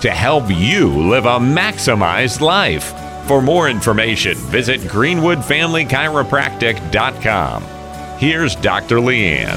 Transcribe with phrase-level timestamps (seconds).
[0.00, 2.94] to help you live a maximized life.
[3.26, 7.62] For more information, visit greenwoodfamilychiropractic.com.
[8.18, 8.96] Here's Dr.
[8.96, 9.56] Leanne.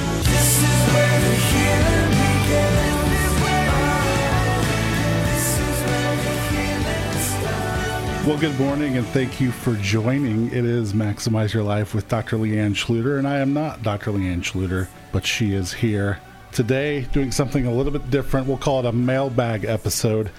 [8.26, 10.48] Well, good morning and thank you for joining.
[10.48, 12.38] It is Maximize Your Life with Dr.
[12.38, 14.12] Leanne Schlueter, and I am not Dr.
[14.12, 16.20] Leanne Schlueter, but she is here
[16.52, 18.48] today doing something a little bit different.
[18.48, 20.32] We'll call it a mailbag episode.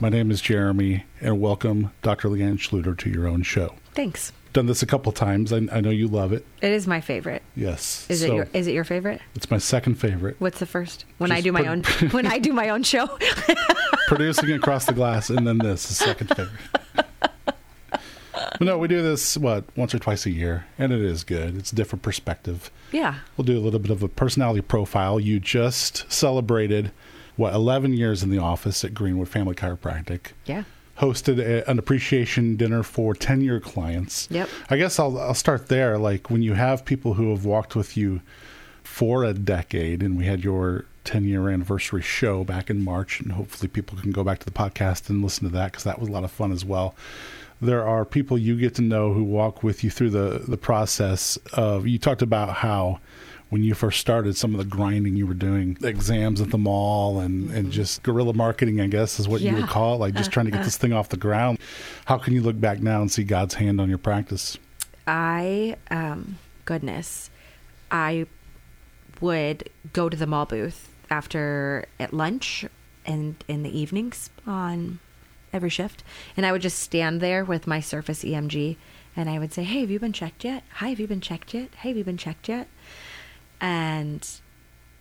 [0.00, 2.28] My name is Jeremy, and welcome, Dr.
[2.28, 3.74] Leanne Schlueter, to your own show.
[3.94, 4.32] Thanks.
[4.52, 5.52] Done this a couple times.
[5.52, 6.46] I, I know you love it.
[6.62, 7.42] It is my favorite.
[7.54, 8.06] Yes.
[8.08, 9.20] Is it your is it your favorite?
[9.34, 10.36] It's my second favorite.
[10.38, 11.04] What's the first?
[11.18, 11.82] When I do my own
[12.12, 13.06] when I do my own show.
[14.08, 17.06] producing across the glass, and then this is second favorite.
[18.52, 21.56] But no, we do this what once or twice a year, and it is good.
[21.56, 22.70] It's a different perspective.
[22.92, 23.16] yeah.
[23.36, 25.18] We'll do a little bit of a personality profile.
[25.20, 26.90] You just celebrated
[27.36, 30.32] what 11 years in the office at Greenwood Family Chiropractic.
[30.46, 30.64] Yeah.
[30.98, 34.26] Hosted a, an appreciation dinner for 10 year clients.
[34.30, 34.48] Yep.
[34.70, 35.96] I guess I'll I'll start there.
[35.98, 38.20] Like when you have people who have walked with you
[38.82, 43.32] for a decade, and we had your 10 year anniversary show back in March, and
[43.32, 46.08] hopefully people can go back to the podcast and listen to that because that was
[46.08, 46.96] a lot of fun as well.
[47.60, 51.36] There are people you get to know who walk with you through the, the process
[51.52, 53.00] of, you talked about how
[53.50, 57.18] when you first started, some of the grinding you were doing, exams at the mall,
[57.18, 57.70] and, and mm-hmm.
[57.70, 60.46] just guerrilla marketing, I guess is what you would call it, like just uh, trying
[60.46, 60.64] to get uh.
[60.64, 61.58] this thing off the ground.
[62.04, 64.58] How can you look back now and see God's hand on your practice?
[65.06, 66.36] I um
[66.66, 67.30] goodness.
[67.90, 68.26] I
[69.22, 72.66] would go to the mall booth after at lunch
[73.06, 74.98] and in the evenings on
[75.52, 76.02] every shift
[76.36, 78.76] and I would just stand there with my Surface EMG
[79.16, 80.62] and I would say, "Hey, have you been checked yet?
[80.74, 81.74] Hi, have you been checked yet?
[81.76, 82.68] Hey, have you been checked yet?"
[83.60, 84.26] And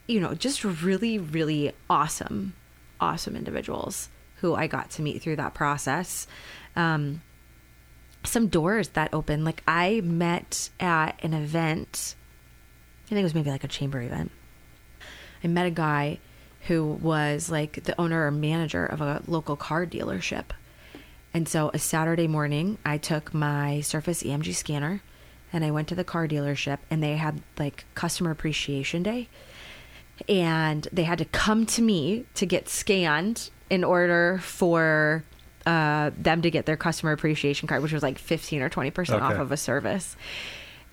[0.08, 2.54] you know, just really really awesome
[3.00, 6.28] awesome individuals who I got to meet through that process.
[6.76, 7.22] Um
[8.24, 9.44] some doors that open.
[9.44, 12.16] Like I met at an event,
[13.06, 14.32] I think it was maybe like a chamber event.
[15.44, 16.20] I met a guy
[16.68, 20.46] who was like the owner or manager of a local car dealership.
[21.34, 25.02] And so a Saturday morning, I took my Surface EMG scanner
[25.54, 29.30] and I went to the car dealership and they had like customer appreciation day
[30.28, 35.24] and they had to come to me to get scanned in order for
[35.66, 39.34] uh, them to get their customer appreciation card, which was like 15 or 20% off
[39.34, 40.16] of a service.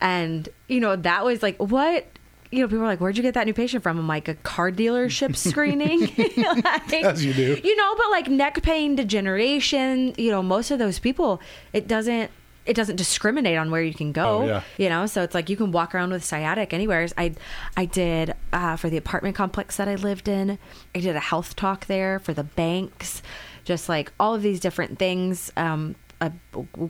[0.01, 2.07] And, you know, that was like, what?
[2.55, 3.99] You know, people are like, where'd you get that new patient from?
[3.99, 6.01] I'm like, a car dealership screening.
[6.65, 7.61] Like, As you do.
[7.63, 11.41] You know, but like neck pain, degeneration, you know, most of those people,
[11.73, 12.31] it doesn't.
[12.67, 14.63] It doesn't discriminate on where you can go Oh, yeah.
[14.79, 17.35] you know so it's like you can walk around with sciatic anywhere i
[17.77, 20.59] i did uh, for the apartment complex that i lived in
[20.95, 23.21] i did a health talk there for the banks
[23.65, 26.33] just like all of these different things um a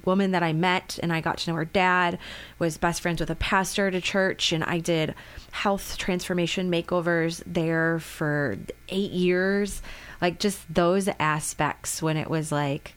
[0.04, 2.18] woman that I met and I got to know her dad
[2.58, 5.14] was best friends with a pastor at a church and I did
[5.50, 8.56] health transformation makeovers there for
[8.88, 9.82] 8 years
[10.20, 12.94] like just those aspects when it was like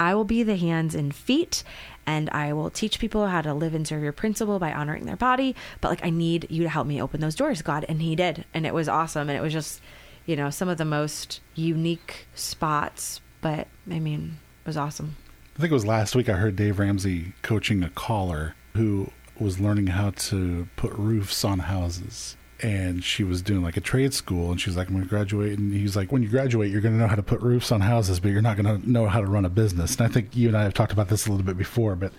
[0.00, 1.64] I will be the hands and feet
[2.06, 5.16] and I will teach people how to live and serve your principle by honoring their
[5.16, 5.54] body.
[5.80, 7.84] But like, I need you to help me open those doors, God.
[7.86, 8.46] And He did.
[8.54, 9.28] And it was awesome.
[9.28, 9.82] And it was just,
[10.24, 13.20] you know, some of the most unique spots.
[13.42, 15.16] But I mean, it was awesome.
[15.58, 19.10] I think it was last week I heard Dave Ramsey coaching a caller who
[19.40, 22.36] was learning how to put roofs on houses.
[22.60, 25.10] And she was doing like a trade school, and she was like, "I'm going to
[25.10, 27.72] graduate." And he's like, "When you graduate, you're going to know how to put roofs
[27.72, 30.08] on houses, but you're not going to know how to run a business." And I
[30.08, 32.12] think you and I have talked about this a little bit before, but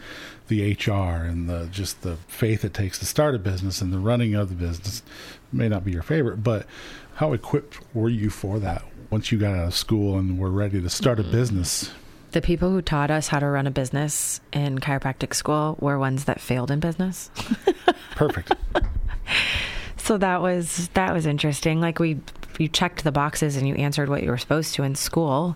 [0.49, 3.99] the HR and the just the faith it takes to start a business and the
[3.99, 5.01] running of the business
[5.53, 6.65] may not be your favorite, but
[7.15, 10.81] how equipped were you for that once you got out of school and were ready
[10.81, 11.31] to start a mm-hmm.
[11.31, 11.91] business?
[12.31, 16.25] The people who taught us how to run a business in chiropractic school were ones
[16.25, 17.31] that failed in business.
[18.11, 18.53] Perfect.
[20.09, 21.81] So that was that was interesting.
[21.81, 22.19] Like we
[22.57, 25.55] you checked the boxes and you answered what you were supposed to in school,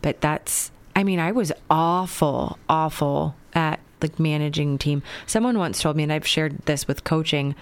[0.00, 5.02] but that's I mean, I was awful, awful at like managing team.
[5.26, 7.54] Someone once told me, and I've shared this with coaching,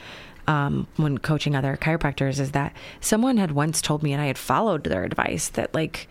[0.46, 4.38] um, when coaching other chiropractors, is that someone had once told me, and I had
[4.38, 6.08] followed their advice that like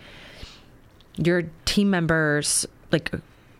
[1.17, 3.11] your team members like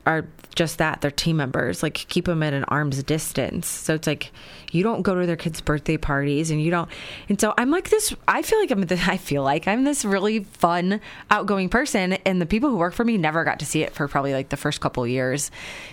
[0.05, 0.25] are
[0.55, 3.67] just that they're team members like keep them at an arm's distance.
[3.67, 4.31] So it's like
[4.71, 6.89] you don't go to their kids birthday parties and you don't
[7.29, 10.03] and so i'm like this i feel like i'm the, i feel like i'm this
[10.03, 10.99] really fun
[11.31, 14.07] outgoing person and the people who work for me never got to see it for
[14.07, 15.51] probably like the first couple years.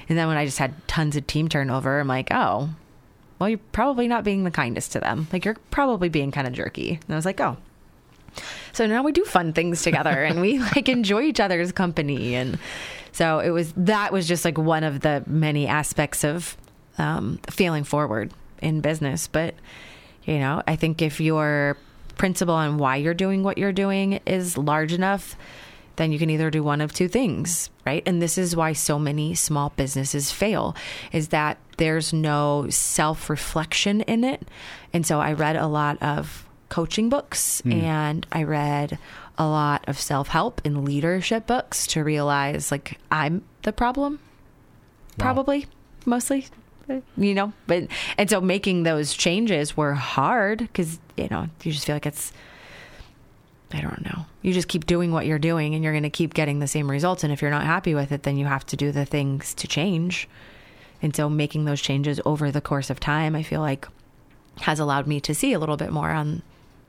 [0.08, 2.70] And then when i just had tons of team turnover i'm like oh
[3.38, 5.26] well you're probably not being the kindest to them.
[5.32, 7.00] Like you're probably being kind of jerky.
[7.06, 7.56] And i was like oh
[8.72, 12.58] so now we do fun things together and we like enjoy each other's company and
[13.12, 16.56] so it was that was just like one of the many aspects of
[16.98, 18.32] um, feeling forward
[18.62, 19.54] in business but
[20.24, 21.76] you know i think if your
[22.16, 25.36] principle on why you're doing what you're doing is large enough
[25.96, 28.02] then you can either do one of two things, right?
[28.06, 30.74] And this is why so many small businesses fail
[31.12, 34.42] is that there's no self-reflection in it.
[34.92, 36.43] And so I read a lot of
[36.74, 37.70] coaching books hmm.
[37.70, 38.98] and I read
[39.38, 44.18] a lot of self-help and leadership books to realize like I'm the problem
[45.16, 45.68] probably
[46.04, 46.48] mostly
[47.16, 47.52] you know?
[47.68, 47.86] But
[48.18, 52.32] and so making those changes were hard because you know you just feel like it's
[53.72, 54.26] i don't know.
[54.42, 56.90] You just keep doing what you're doing and you're going to keep getting the same
[56.90, 59.54] results and if you're not happy with it then you have to do the things
[59.54, 60.28] to change.
[61.02, 63.86] And so making those changes over the course of time i feel like
[64.62, 66.42] has allowed me to see a little bit more on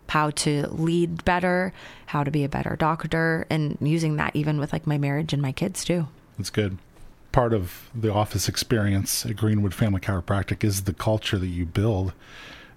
[0.10, 1.74] how to lead better
[2.08, 5.42] how to be a better doctor and using that even with like my marriage and
[5.42, 6.08] my kids too
[6.38, 6.78] That's good.
[7.32, 12.14] Part of the office experience at Greenwood Family Chiropractic is the culture that you build.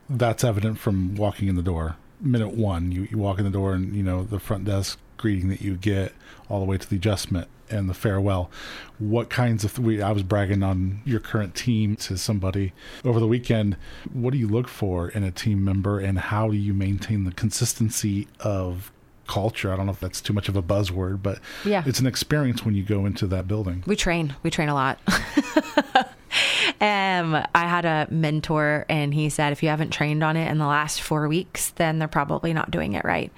[0.09, 1.95] That's evident from walking in the door.
[2.21, 5.49] Minute one, you, you walk in the door and, you know, the front desk greeting
[5.51, 6.13] that you get
[6.49, 8.51] all the way to the adjustment and the farewell.
[8.99, 12.73] What kinds of, we, I was bragging on your current team to somebody
[13.05, 13.77] over the weekend.
[14.11, 17.33] What do you look for in a team member and how do you maintain the
[17.33, 18.91] consistency of
[19.27, 19.71] culture?
[19.71, 21.83] I don't know if that's too much of a buzzword, but Yeah.
[21.85, 23.85] it's an experience when you go into that building.
[23.87, 24.35] We train.
[24.43, 24.99] We train a lot.
[26.81, 30.59] um, I had a mentor, and he said, if you haven't trained on it in
[30.59, 33.33] the last four weeks, then they're probably not doing it right.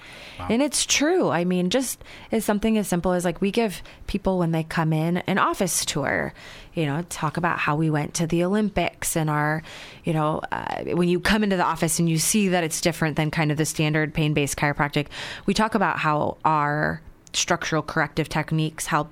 [0.49, 1.29] And it's true.
[1.29, 4.91] I mean, just as something as simple as like we give people when they come
[4.91, 6.33] in an office tour,
[6.73, 9.61] you know, talk about how we went to the Olympics and our,
[10.03, 13.17] you know, uh, when you come into the office and you see that it's different
[13.17, 15.07] than kind of the standard pain based chiropractic,
[15.45, 17.01] we talk about how our
[17.33, 19.09] structural corrective techniques help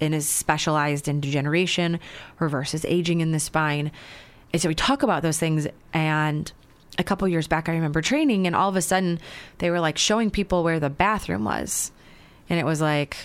[0.00, 2.00] and is specialized in degeneration,
[2.38, 3.90] reverses aging in the spine.
[4.52, 5.66] And so we talk about those things.
[5.92, 6.50] And
[6.98, 9.18] a couple years back, I remember training, and all of a sudden
[9.58, 11.92] they were like showing people where the bathroom was.
[12.48, 13.16] And it was like,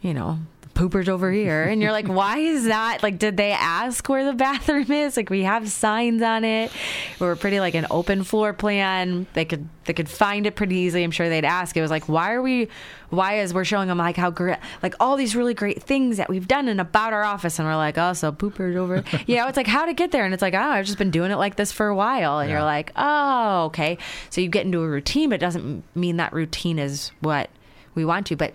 [0.00, 0.38] you know,
[0.74, 1.64] poopers over here.
[1.64, 3.02] And you're like, why is that?
[3.02, 5.16] Like, did they ask where the bathroom is?
[5.16, 6.72] Like, we have signs on it.
[7.20, 9.26] We were pretty like an open floor plan.
[9.34, 11.02] They could they could find it pretty easily.
[11.02, 11.76] I'm sure they'd ask.
[11.76, 12.68] It was like, why are we?
[13.10, 16.30] Why is we're showing them like how great, like all these really great things that
[16.30, 19.04] we've done and about our office, and we're like, oh, so poopers over.
[19.26, 21.10] you know, it's like how to get there, and it's like, oh, I've just been
[21.10, 23.98] doing it like this for a while, and you're like, oh, okay.
[24.30, 27.50] So you get into a routine, but it doesn't mean that routine is what
[27.94, 28.54] we want to, but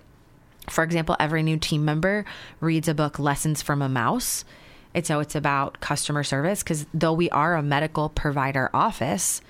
[0.69, 2.25] for example, every new team member
[2.59, 4.45] reads a book, Lessons from a Mouse.
[4.93, 9.41] And so it's about customer service because though we are a medical provider office,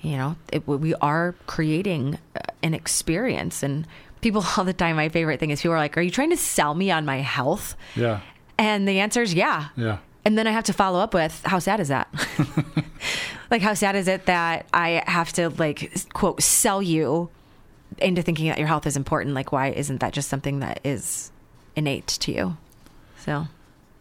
[0.00, 3.62] you know, it, we are creating uh, an experience.
[3.62, 3.86] And
[4.20, 6.36] people all the time, my favorite thing is people are like, Are you trying to
[6.36, 7.76] sell me on my health?
[7.94, 8.20] Yeah.
[8.58, 9.68] And the answer is yeah.
[9.76, 9.98] Yeah.
[10.24, 12.08] And then I have to follow up with how sad is that?
[13.50, 17.30] like how sad is it that I have to like quote sell you
[17.98, 19.34] into thinking that your health is important?
[19.34, 21.30] Like why isn't that just something that is
[21.74, 22.56] innate to you?
[23.18, 23.46] So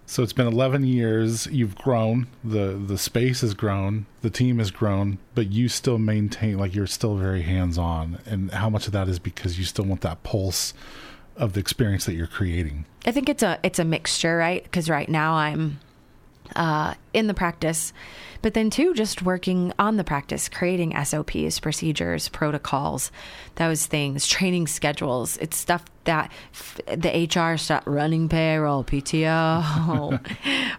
[0.05, 1.47] So it's been 11 years.
[1.47, 2.27] You've grown.
[2.43, 4.05] the The space has grown.
[4.21, 5.17] The team has grown.
[5.33, 8.19] But you still maintain like you're still very hands on.
[8.25, 10.73] And how much of that is because you still want that pulse
[11.35, 12.85] of the experience that you're creating?
[13.05, 14.63] I think it's a it's a mixture, right?
[14.63, 15.79] Because right now I'm
[16.55, 17.93] uh, in the practice,
[18.41, 23.11] but then too just working on the practice, creating SOPs, procedures, protocols,
[23.55, 25.37] those things, training schedules.
[25.37, 29.63] It's stuff that f- the HR stuff, running payroll, PTO,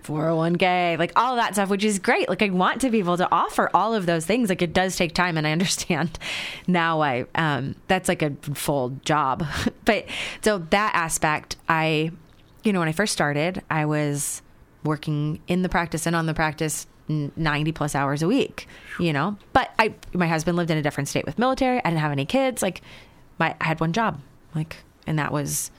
[0.04, 2.28] 401k, like all that stuff, which is great.
[2.28, 4.48] Like I want to be able to offer all of those things.
[4.48, 6.18] Like it does take time, and I understand
[6.66, 7.00] now.
[7.00, 9.44] I um, that's like a full job,
[9.84, 10.06] but
[10.42, 12.12] so that aspect, I,
[12.64, 14.42] you know, when I first started, I was
[14.86, 18.66] working in the practice and on the practice 90 plus hours a week
[18.98, 19.36] you know?
[19.52, 21.78] But i my husband lived in a different state with military.
[21.78, 22.62] I didn't have any kids.
[22.62, 22.82] Like
[23.38, 24.20] my i had one job
[24.54, 24.76] like
[25.06, 25.70] and that was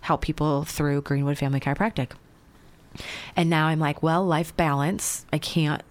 [0.00, 2.12] help people through greenwood family chiropractic.
[3.36, 5.82] And now i'm like well life balance i can't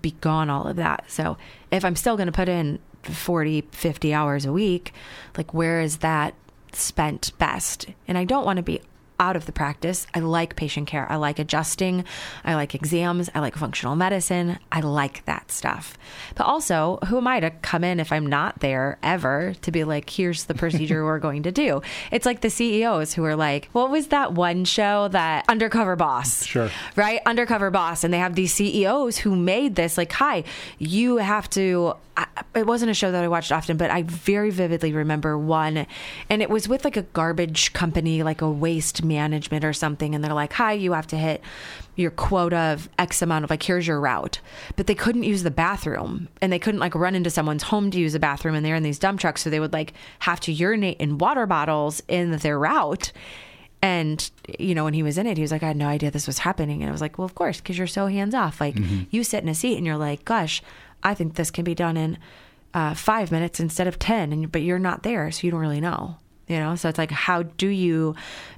[0.00, 1.04] be gone all of that.
[1.08, 1.36] So
[1.70, 4.92] if i'm still going to put in 40 50 hours a week
[5.36, 6.34] like where is that
[6.72, 7.86] spent best.
[8.08, 8.80] And I don't want to be
[9.18, 10.06] out of the practice.
[10.14, 11.10] I like patient care.
[11.10, 12.04] I like adjusting.
[12.44, 13.30] I like exams.
[13.34, 14.58] I like functional medicine.
[14.70, 15.96] I like that stuff.
[16.34, 19.84] But also, who am I to come in if I'm not there ever to be
[19.84, 21.82] like, here's the procedure we're going to do?
[22.10, 26.44] It's like the CEOs who are like, what was that one show that Undercover Boss?
[26.44, 26.70] Sure.
[26.94, 27.20] Right?
[27.24, 28.04] Undercover Boss.
[28.04, 30.44] And they have these CEOs who made this like, hi,
[30.78, 31.94] you have to.
[32.16, 35.86] I, it wasn't a show that I watched often, but I very vividly remember one,
[36.28, 40.14] and it was with like a garbage company, like a waste management or something.
[40.14, 41.42] And they're like, hi, you have to hit
[41.96, 44.40] your quota of X amount of like, here's your route.
[44.76, 47.98] But they couldn't use the bathroom and they couldn't like run into someone's home to
[47.98, 48.54] use a bathroom.
[48.54, 49.42] And they're in these dump trucks.
[49.42, 53.12] So they would like have to urinate in water bottles in their route.
[53.84, 54.30] And,
[54.60, 56.28] you know, when he was in it, he was like, I had no idea this
[56.28, 56.82] was happening.
[56.82, 58.60] And I was like, well, of course, because you're so hands off.
[58.60, 58.76] Like,
[59.10, 60.62] you sit in a seat and you're like, gosh,
[61.02, 62.16] I think this can be done in
[62.74, 64.32] uh, five minutes instead of 10.
[64.32, 65.32] And, but you're not there.
[65.32, 66.16] So you don't really know,
[66.52, 66.76] you know?
[66.76, 68.14] So it's like, how do you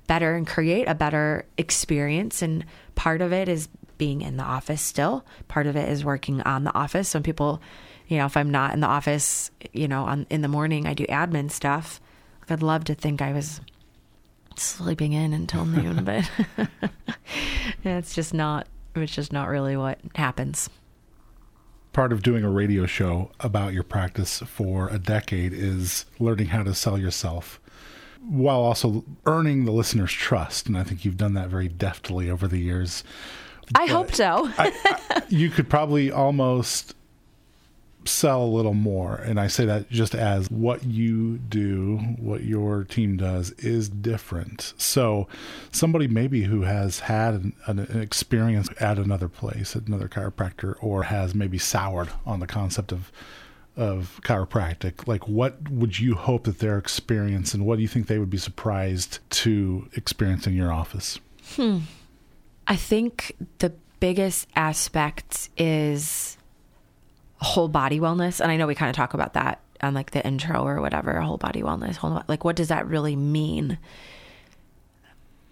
[0.09, 2.43] better and create a better experience?
[2.43, 2.65] And
[2.97, 6.65] part of it is being in the office still, part of it is working on
[6.65, 7.09] the office.
[7.09, 7.63] Some people,
[8.09, 10.95] you know, if I'm not in the office, you know, on, in the morning, I
[10.95, 12.01] do admin stuff.
[12.41, 13.61] Like, I'd love to think I was
[14.57, 16.29] sleeping in until noon, but
[17.85, 18.67] it's just not.
[18.97, 20.71] It's just not really what happens.
[21.93, 26.63] part of doing a radio show about your practice for a decade is learning how
[26.63, 27.61] to sell yourself
[28.29, 30.67] while also earning the listener's trust.
[30.67, 33.05] And I think you've done that very deftly over the years.
[33.75, 34.51] I hope so.
[35.29, 36.95] You could probably almost
[38.07, 39.15] sell a little more.
[39.17, 44.75] And I say that just as what you do, what your team does is different.
[44.77, 45.27] So
[45.73, 51.05] somebody maybe who has had an, an experience at another place, at another chiropractor, or
[51.05, 53.11] has maybe soured on the concept of
[53.77, 58.07] of chiropractic, like what would you hope that their experience and what do you think
[58.07, 61.19] they would be surprised to experience in your office?
[61.57, 61.81] Hmm.
[62.67, 66.37] I think the biggest aspect is
[67.39, 68.41] whole body wellness.
[68.41, 71.21] And I know we kind of talk about that on like the intro or whatever,
[71.21, 73.79] whole body wellness, whole, like what does that really mean?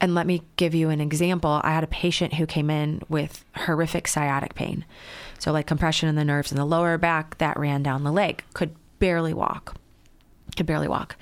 [0.03, 1.61] And let me give you an example.
[1.63, 4.85] I had a patient who came in with horrific sciatic pain.
[5.39, 8.43] So, like compression in the nerves in the lower back that ran down the leg,
[8.53, 9.77] could barely walk,
[10.57, 11.15] could barely walk.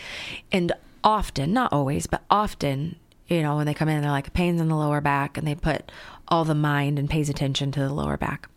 [0.50, 0.72] And
[1.04, 2.96] often, not always, but often,
[3.28, 5.54] you know, when they come in, they're like pains in the lower back and they
[5.54, 5.92] put
[6.28, 8.48] all the mind and pays attention to the lower back.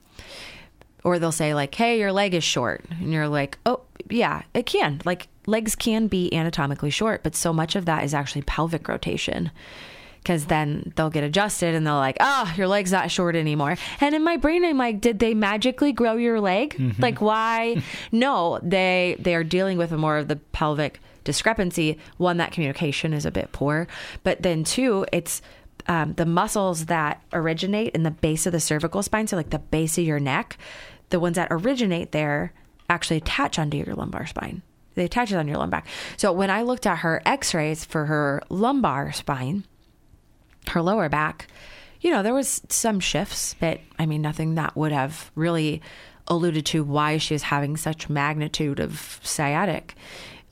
[1.03, 2.85] Or they'll say, like, hey, your leg is short.
[2.89, 5.01] And you're like, oh, yeah, it can.
[5.03, 9.51] Like, legs can be anatomically short, but so much of that is actually pelvic rotation
[10.23, 13.75] because then they'll get adjusted and they'll like, oh, your leg's not short anymore.
[13.99, 16.75] And in my brain, I'm like, did they magically grow your leg?
[16.99, 17.83] Like, why?
[18.11, 21.97] no, they they are dealing with more of the pelvic discrepancy.
[22.17, 23.87] One, that communication is a bit poor,
[24.23, 25.41] but then two, it's
[25.87, 29.59] um, the muscles that originate in the base of the cervical spine, so like the
[29.59, 30.57] base of your neck,
[31.09, 32.53] the ones that originate there
[32.89, 34.61] actually attach onto your lumbar spine.
[34.95, 35.83] They attach it on your lumbar.
[36.17, 39.65] So when I looked at her X-rays for her lumbar spine,
[40.69, 41.47] her lower back,
[42.01, 45.81] you know, there was some shifts, but I mean, nothing that would have really
[46.27, 49.95] alluded to why she was having such magnitude of sciatic.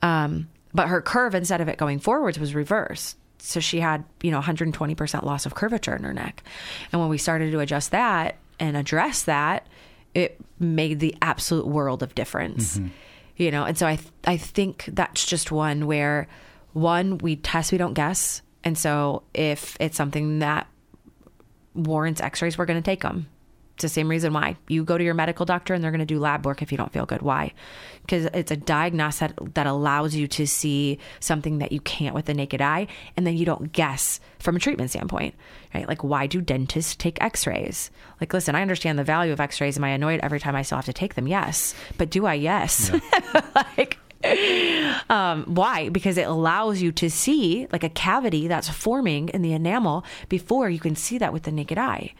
[0.01, 3.17] Um, but her curve, instead of it going forwards, was reversed.
[3.39, 6.43] So she had, you know, 120% loss of curvature in her neck.
[6.91, 9.67] And when we started to adjust that and address that,
[10.13, 12.79] it made the absolute world of difference.
[13.37, 16.27] You know, and so I th- I think that's just one where
[16.73, 18.41] one we test, we don't guess.
[18.63, 20.67] And so if it's something that
[21.73, 23.27] warrants x-rays, we're going to take them.
[23.75, 26.05] It's the same reason why you go to your medical doctor and they're going to
[26.05, 27.23] do lab work if you don't feel good.
[27.23, 27.53] Why?
[28.01, 32.25] Because it's a diagnosis that, that allows you to see something that you can't with
[32.25, 32.85] the naked eye,
[33.17, 35.33] and then you don't guess from a treatment standpoint,
[35.73, 35.87] right?
[35.87, 37.89] Like, why do dentists take x-rays?
[38.19, 39.77] Like, listen, I understand the value of x-rays.
[39.77, 41.27] Am I annoyed every time I still have to take them?
[41.27, 41.73] Yes.
[41.97, 42.35] But do I?
[42.35, 42.91] Yes.
[43.55, 43.97] like,
[45.09, 45.89] um, why?
[45.89, 50.69] Because it allows you to see like a cavity that's forming in the enamel before
[50.69, 52.13] you can see that with the naked eye.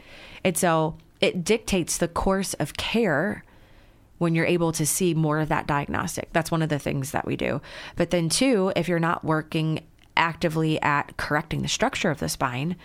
[0.44, 3.44] And so it dictates the course of care
[4.18, 6.30] when you're able to see more of that diagnostic.
[6.32, 7.62] That's one of the things that we do.
[7.96, 9.82] But then, two, if you're not working
[10.16, 12.76] actively at correcting the structure of the spine,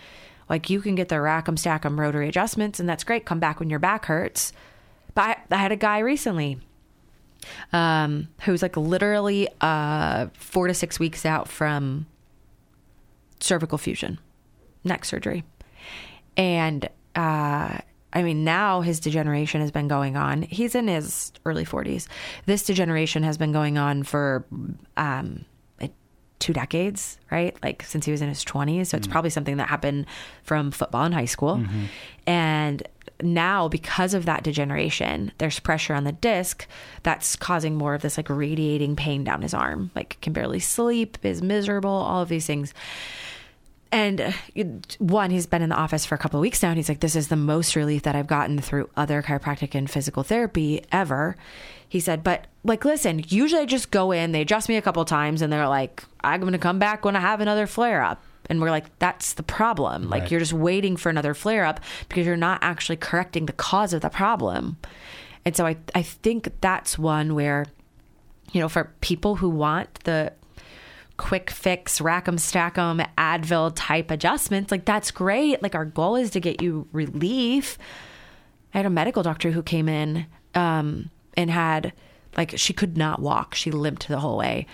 [0.49, 3.25] like you can get the rack 'em stack 'em rotary adjustments, and that's great.
[3.25, 4.53] Come back when your back hurts.
[5.13, 6.59] But I had a guy recently
[7.73, 12.05] um, who's like literally uh, four to six weeks out from
[13.39, 14.19] cervical fusion,
[14.83, 15.43] neck surgery.
[16.35, 17.77] And uh,
[18.13, 20.43] I mean, now his degeneration has been going on.
[20.43, 22.07] He's in his early 40s.
[22.45, 24.45] This degeneration has been going on for
[24.95, 25.45] um,
[26.39, 27.57] two decades, right?
[27.63, 28.87] Like since he was in his 20s.
[28.87, 30.05] So it's probably something that happened
[30.43, 31.63] from football in high school.
[32.25, 32.83] And
[33.21, 36.67] now, because of that degeneration, there's pressure on the disc
[37.03, 39.91] that's causing more of this like radiating pain down his arm.
[39.95, 42.73] Like can barely sleep, is miserable, all of these things.
[43.91, 44.31] And uh,
[44.99, 46.99] one, he's been in the office for a couple of weeks now, and he's like,
[46.99, 51.37] "This is the most relief that I've gotten through other chiropractic and physical therapy ever."
[51.87, 55.05] He said, "But like, listen, usually I just go in, they adjust me a couple
[55.05, 58.21] times, and they're like, I'm going to come back when I have another flare up."
[58.49, 60.09] And we're like, "That's the problem.
[60.09, 60.31] Like, Right.
[60.31, 64.01] you're just waiting for another flare up because you're not actually correcting the cause of
[64.01, 64.77] the problem."
[65.45, 67.65] And so I, I think that's one where,
[68.51, 70.33] you know, for people who want the
[71.17, 75.63] quick fix, rack 'em, stack 'em, Advil type adjustments, like that's great.
[75.63, 77.77] Like our goal is to get you relief.
[78.73, 81.93] I had a medical doctor who came in um, and had
[82.35, 83.55] like she could not walk.
[83.55, 84.67] She limped the whole way.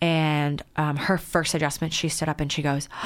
[0.00, 2.88] And um, her first adjustment, she stood up and she goes,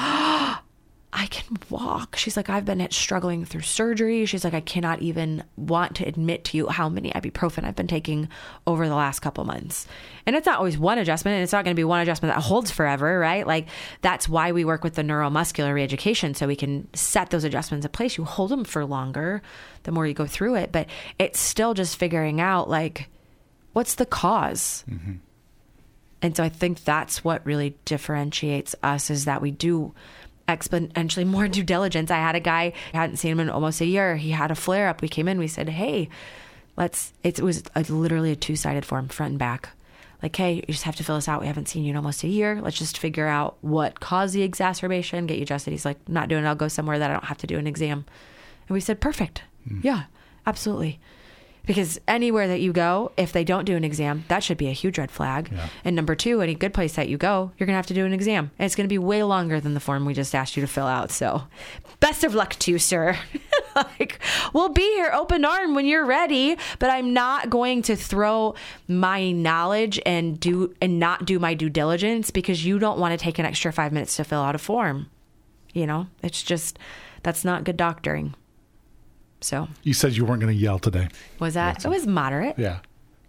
[1.13, 2.15] I can walk.
[2.15, 4.25] She's like, I've been struggling through surgery.
[4.25, 7.87] She's like, I cannot even want to admit to you how many ibuprofen I've been
[7.87, 8.29] taking
[8.65, 9.87] over the last couple months.
[10.25, 12.41] And it's not always one adjustment, and it's not going to be one adjustment that
[12.41, 13.45] holds forever, right?
[13.45, 13.67] Like,
[14.01, 17.91] that's why we work with the neuromuscular reeducation so we can set those adjustments in
[17.91, 18.17] place.
[18.17, 19.41] You hold them for longer
[19.83, 20.87] the more you go through it, but
[21.19, 23.09] it's still just figuring out, like,
[23.73, 24.85] what's the because
[26.21, 29.93] and so I think that's what really differentiates us is that we do
[30.47, 32.11] exponentially more due diligence.
[32.11, 34.15] I had a guy, I hadn't seen him in almost a year.
[34.17, 35.01] He had a flare up.
[35.01, 36.09] We came in, we said, Hey,
[36.77, 39.69] let's, it was a, literally a two sided form, front and back.
[40.21, 41.41] Like, hey, you just have to fill this out.
[41.41, 42.61] We haven't seen you in almost a year.
[42.61, 45.71] Let's just figure out what caused the exacerbation, get you adjusted.
[45.71, 46.47] He's like, not doing it.
[46.47, 48.05] I'll go somewhere that I don't have to do an exam.
[48.67, 49.41] And we said, perfect.
[49.67, 49.79] Hmm.
[49.81, 50.03] Yeah,
[50.45, 50.99] absolutely
[51.65, 54.73] because anywhere that you go, if they don't do an exam, that should be a
[54.73, 55.51] huge red flag.
[55.83, 58.13] And number two, any good place that you go, you're gonna have to do an
[58.13, 60.67] exam, and it's gonna be way longer than the form we just asked you to
[60.67, 61.11] fill out.
[61.11, 61.43] So,
[61.99, 63.17] best of luck to you, sir.
[63.75, 64.19] like,
[64.53, 68.55] we'll be here open arm when you're ready, but I'm not going to throw
[68.87, 73.23] my knowledge and do and not do my due diligence because you don't want to
[73.23, 75.09] take an extra five minutes to fill out a form.
[75.73, 76.77] You know, it's just
[77.23, 78.35] that's not good doctoring.
[79.41, 81.07] So You said you weren't going to yell today.
[81.39, 81.83] was that?
[81.83, 82.57] It was moderate.
[82.57, 82.79] Yeah.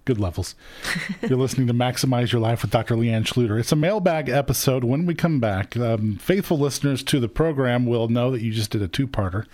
[0.05, 0.55] Good levels.
[1.23, 2.97] You're listening to Maximize Your Life with Dr.
[2.97, 3.59] Leanne Schlueter.
[3.61, 4.83] It's a mailbag episode.
[4.83, 8.71] When we come back, um, faithful listeners to the program will know that you just
[8.73, 9.47] did a two parter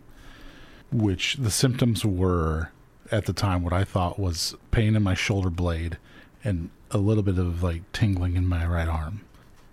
[0.91, 2.71] which the symptoms were
[3.11, 5.99] at the time what I thought was pain in my shoulder blade
[6.45, 9.23] and a little bit of like tingling in my right arm.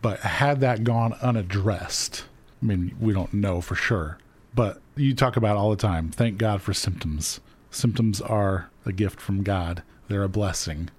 [0.02, 2.26] But had that gone unaddressed,
[2.62, 4.18] I mean, we don't know for sure,
[4.56, 6.10] but you talk about all the time.
[6.10, 7.40] Thank God for symptoms.
[7.72, 10.90] Symptoms are a gift from God, they're a blessing.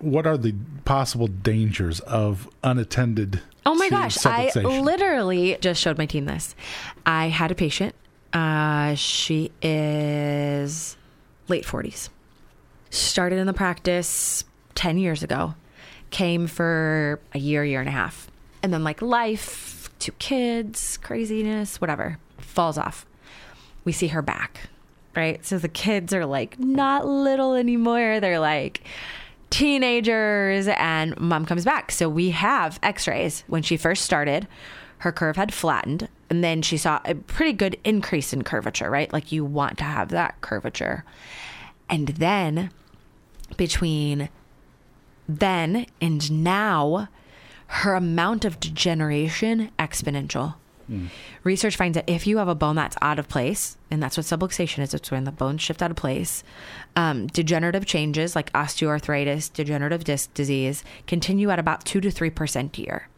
[0.00, 3.42] What are the possible dangers of unattended?
[3.66, 4.24] Oh my gosh.
[4.24, 6.54] I literally just showed my team this.
[7.06, 7.94] I had a patient.
[8.32, 10.96] Uh, she is
[11.48, 12.08] late 40s.
[12.90, 15.54] Started in the practice 10 years ago.
[16.10, 18.30] Came for a year, year and a half.
[18.62, 23.06] And then, like, life, two kids, craziness, whatever, falls off.
[23.84, 24.68] We see her back,
[25.14, 25.44] right?
[25.44, 28.20] So the kids are like not little anymore.
[28.20, 28.82] They're like
[29.50, 31.92] teenagers, and mom comes back.
[31.92, 33.44] So we have x rays.
[33.46, 34.46] When she first started,
[34.98, 39.12] her curve had flattened, and then she saw a pretty good increase in curvature, right?
[39.12, 41.04] Like you want to have that curvature.
[41.88, 42.70] And then
[43.56, 44.28] between
[45.28, 47.08] then and now,
[47.66, 50.54] her amount of degeneration exponential.
[51.44, 54.26] Research finds that if you have a bone that's out of place, and that's what
[54.26, 56.42] subluxation is, it's when the bones shift out of place,
[56.96, 62.82] um, degenerative changes like osteoarthritis, degenerative disc disease continue at about 2 to 3% a
[62.82, 63.08] year.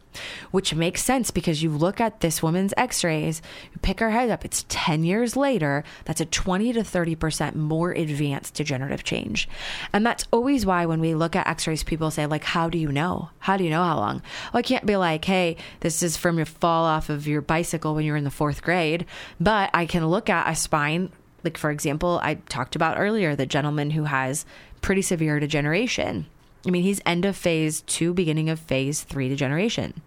[0.51, 4.29] Which makes sense because you look at this woman's x rays, you pick her head
[4.29, 9.47] up, it's 10 years later, that's a 20 to 30% more advanced degenerative change.
[9.91, 12.77] And that's always why when we look at x rays, people say, like, how do
[12.77, 13.29] you know?
[13.39, 14.21] How do you know how long?
[14.53, 17.95] Well, I can't be like, hey, this is from your fall off of your bicycle
[17.95, 19.05] when you were in the fourth grade,
[19.39, 21.11] but I can look at a spine.
[21.43, 24.45] Like, for example, I talked about earlier the gentleman who has
[24.81, 26.27] pretty severe degeneration.
[26.65, 30.01] I mean, he's end of phase two, beginning of phase three degeneration.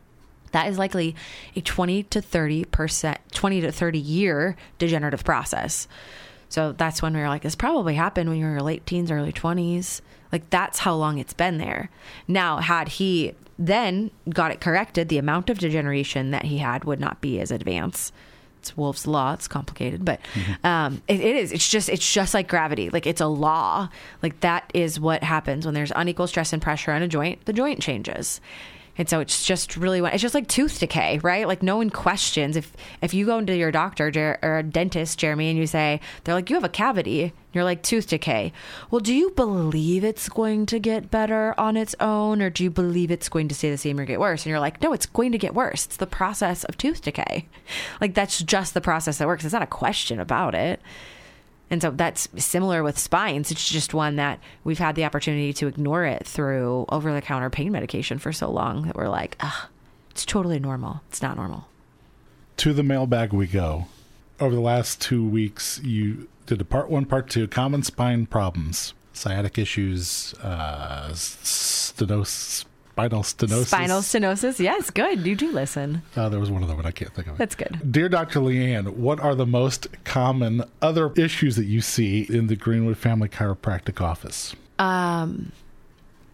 [0.52, 1.14] That is likely
[1.54, 5.86] a 20 to 30%, 20 to 30 year degenerative process.
[6.48, 8.86] So that's when we were like, this probably happened when you were in your late
[8.86, 10.00] teens, early 20s.
[10.32, 11.90] Like, that's how long it's been there.
[12.26, 17.00] Now, had he then got it corrected, the amount of degeneration that he had would
[17.00, 18.12] not be as advanced
[18.66, 19.33] it's Wolff's law.
[19.33, 20.20] It's complicated, but
[20.64, 21.52] um, it, it is.
[21.52, 22.90] It's just it's just like gravity.
[22.90, 23.88] Like it's a law.
[24.22, 27.44] Like that is what happens when there's unequal stress and pressure on a joint.
[27.44, 28.40] The joint changes.
[28.98, 31.46] And so it's just really it's just like tooth decay, right?
[31.46, 35.50] Like no one questions if if you go into your doctor or a dentist, Jeremy,
[35.50, 37.33] and you say they're like you have a cavity.
[37.56, 38.52] You're like tooth decay.
[38.90, 42.70] Well, do you believe it's going to get better on its own, or do you
[42.70, 44.44] believe it's going to stay the same or get worse?
[44.44, 45.86] And you're like, no, it's going to get worse.
[45.86, 47.48] It's the process of tooth decay.
[48.00, 49.44] Like that's just the process that works.
[49.44, 50.80] It's not a question about it.
[51.70, 53.50] And so that's similar with spines.
[53.50, 57.48] It's just one that we've had the opportunity to ignore it through over the counter
[57.48, 59.68] pain medication for so long that we're like, ah,
[60.10, 61.00] it's totally normal.
[61.08, 61.68] It's not normal.
[62.58, 63.86] To the mailbag we go.
[64.38, 68.94] Over the last two weeks, you did a part one, part two, common spine problems,
[69.12, 72.64] sciatic issues, uh, stenos,
[72.96, 73.66] spinal stenosis.
[73.66, 74.59] Spinal stenosis.
[74.59, 75.26] Yes, good.
[75.26, 76.02] You do listen.
[76.14, 77.35] Uh, there was one other one I can't think of.
[77.35, 77.38] it.
[77.38, 77.92] That's good.
[77.92, 78.40] Dear Dr.
[78.40, 83.28] Leanne, what are the most common other issues that you see in the Greenwood Family
[83.28, 84.54] Chiropractic office?
[84.78, 85.52] Um,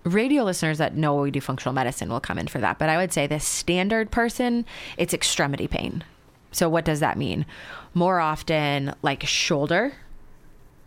[0.05, 2.79] radio listeners that know we do functional medicine will come in for that.
[2.79, 4.65] But I would say the standard person,
[4.97, 6.05] it's extremity pain.
[6.53, 7.47] So what does that mean?
[7.95, 9.95] More often, like shoulder,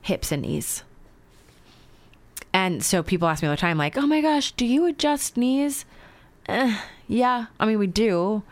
[0.02, 0.84] hips, and knees.
[2.54, 5.36] And so people ask me all the time, like, "Oh my gosh, do you adjust
[5.36, 5.86] knees?"
[6.48, 8.44] Eh, yeah, I mean we do,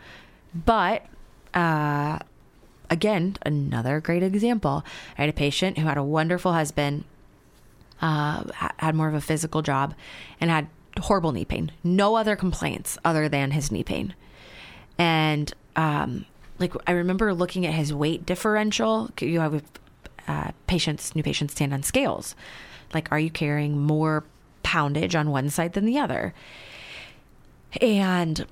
[0.54, 1.06] but
[1.54, 2.18] uh,
[2.90, 4.84] again, another great example.
[5.16, 7.04] I had a patient who had a wonderful husband
[8.00, 8.44] uh,
[8.78, 9.94] had more of a physical job
[10.40, 10.68] and had
[11.00, 11.72] horrible knee pain.
[11.82, 14.14] No other complaints other than his knee pain.
[14.98, 16.26] And um,
[16.58, 19.10] like I remember looking at his weight differential.
[19.20, 19.62] You have
[20.28, 22.34] uh, patients, new patients stand on scales.
[22.92, 24.24] Like, are you carrying more
[24.62, 26.32] poundage on one side than the other?
[27.80, 28.46] And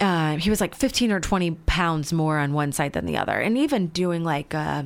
[0.00, 3.38] uh, he was like 15 or 20 pounds more on one side than the other.
[3.38, 4.84] And even doing like uh,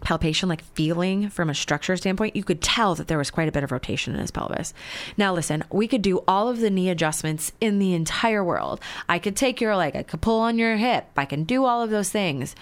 [0.00, 3.52] palpation, like feeling from a structure standpoint, you could tell that there was quite a
[3.52, 4.72] bit of rotation in his pelvis.
[5.16, 8.80] Now, listen, we could do all of the knee adjustments in the entire world.
[9.08, 11.82] I could take your leg, I could pull on your hip, I can do all
[11.82, 12.54] of those things.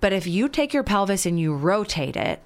[0.00, 2.40] But if you take your pelvis and you rotate it,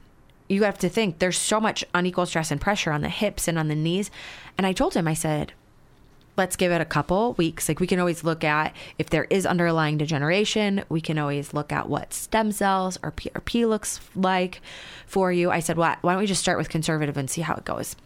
[0.48, 3.58] you have to think there's so much unequal stress and pressure on the hips and
[3.58, 4.10] on the knees.
[4.56, 5.52] And I told him, I said,
[6.36, 7.68] let's give it a couple weeks.
[7.68, 10.84] Like we can always look at if there is underlying degeneration.
[10.88, 14.60] We can always look at what stem cells or PRP looks like
[15.06, 15.50] for you.
[15.50, 17.96] I said, well, why don't we just start with conservative and see how it goes?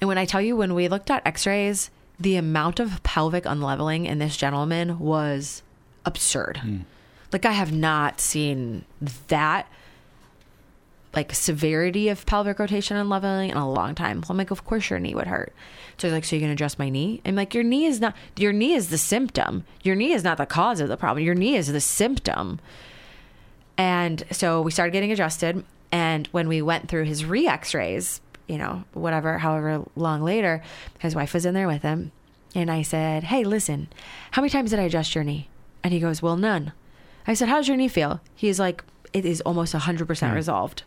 [0.00, 4.06] And when I tell you, when we looked at x-rays, the amount of pelvic unleveling
[4.06, 5.62] in this gentleman was
[6.04, 6.58] absurd.
[6.58, 6.78] Hmm.
[7.32, 8.84] Like I have not seen
[9.28, 9.66] that
[11.14, 14.24] like severity of pelvic rotation and leveling in a long time.
[14.28, 15.52] I'm like, of course your knee would hurt.
[15.98, 17.20] So he's like, so you're gonna adjust my knee?
[17.24, 19.64] I'm like, your knee is not your knee is the symptom.
[19.82, 21.24] Your knee is not the cause of the problem.
[21.24, 22.60] Your knee is the symptom.
[23.76, 25.64] And so we started getting adjusted.
[25.90, 30.62] And when we went through his re x-rays, you know, whatever, however long later,
[30.98, 32.12] his wife was in there with him.
[32.54, 33.88] And I said, Hey, listen,
[34.32, 35.48] how many times did I adjust your knee?
[35.82, 36.72] And he goes, Well, none.
[37.26, 38.20] I said, How's your knee feel?
[38.34, 40.34] He's like, It is almost 100% hmm.
[40.34, 40.84] resolved.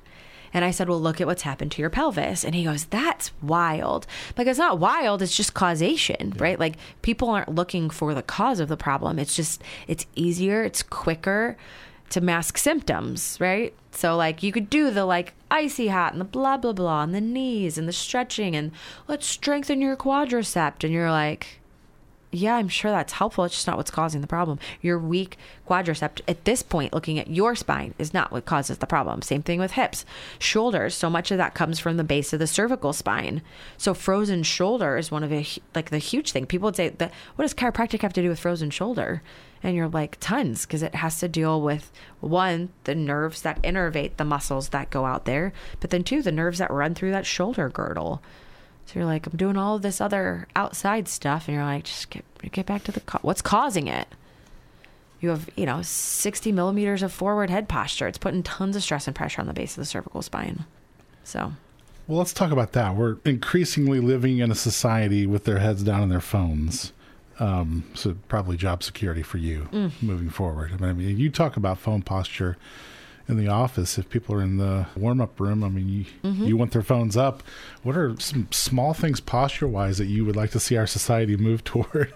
[0.53, 2.43] And I said, Well, look at what's happened to your pelvis.
[2.43, 4.07] And he goes, That's wild.
[4.37, 6.59] Like, it's not wild, it's just causation, right?
[6.59, 9.19] Like, people aren't looking for the cause of the problem.
[9.19, 11.57] It's just, it's easier, it's quicker.
[12.11, 13.73] to mask symptoms, right?
[13.91, 17.15] So like you could do the like icy hot and the blah blah blah and
[17.15, 18.71] the knees and the stretching and
[19.07, 21.61] let's strengthen your quadricep and you're like
[22.35, 23.45] yeah, I'm sure that's helpful.
[23.45, 24.59] It's just not what's causing the problem.
[24.81, 28.87] Your weak quadricep at this point, looking at your spine, is not what causes the
[28.87, 29.21] problem.
[29.21, 30.05] Same thing with hips,
[30.39, 30.95] shoulders.
[30.95, 33.41] So much of that comes from the base of the cervical spine.
[33.77, 36.45] So frozen shoulder is one of the like the huge thing.
[36.45, 39.21] People would say that what does chiropractic have to do with frozen shoulder?
[39.63, 44.17] And you're like tons because it has to deal with one the nerves that innervate
[44.17, 47.25] the muscles that go out there, but then two the nerves that run through that
[47.25, 48.21] shoulder girdle.
[48.85, 52.09] So you're like, I'm doing all of this other outside stuff, and you're like, just
[52.09, 54.07] get get back to the co- what's causing it.
[55.21, 58.07] You have, you know, 60 millimeters of forward head posture.
[58.07, 60.65] It's putting tons of stress and pressure on the base of the cervical spine.
[61.23, 61.53] So,
[62.07, 62.95] Well, let's talk about that.
[62.95, 66.93] We're increasingly living in a society with their heads down on their phones.
[67.39, 70.81] Um, so probably job security for you moving forward.
[70.81, 72.55] I mean, you talk about phone posture
[73.27, 73.97] in the office.
[73.97, 77.41] If people are in the warm-up room, I mean, you, you want their phones up.
[77.83, 81.63] What are some small things posture-wise that you would like to see our society move
[81.63, 82.13] toward?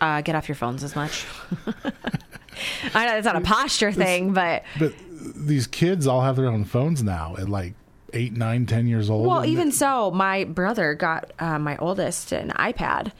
[0.00, 1.24] uh, get off your phones as much.
[2.94, 4.92] I know it's not a posture thing, but But
[5.34, 7.74] these kids all have their own phones now at like
[8.12, 9.26] eight, nine, ten years old.
[9.26, 13.12] Well, even it- so, my brother got uh, my oldest an iPad.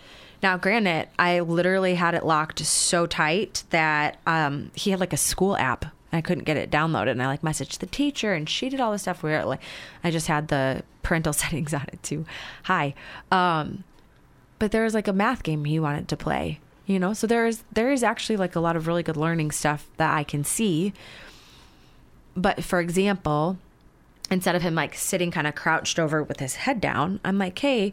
[0.42, 5.16] Now, granted, I literally had it locked so tight that um, he had like a
[5.18, 5.86] school app.
[6.14, 8.92] I couldn't get it downloaded, and I like messaged the teacher, and she did all
[8.92, 9.60] the stuff where like
[10.02, 12.24] I just had the parental settings on it too
[12.64, 12.94] high.
[13.30, 13.84] Um,
[14.58, 17.12] but there was like a math game he wanted to play, you know.
[17.12, 20.14] So there is there is actually like a lot of really good learning stuff that
[20.14, 20.92] I can see.
[22.36, 23.58] But for example,
[24.30, 27.58] instead of him like sitting kind of crouched over with his head down, I'm like,
[27.58, 27.92] hey,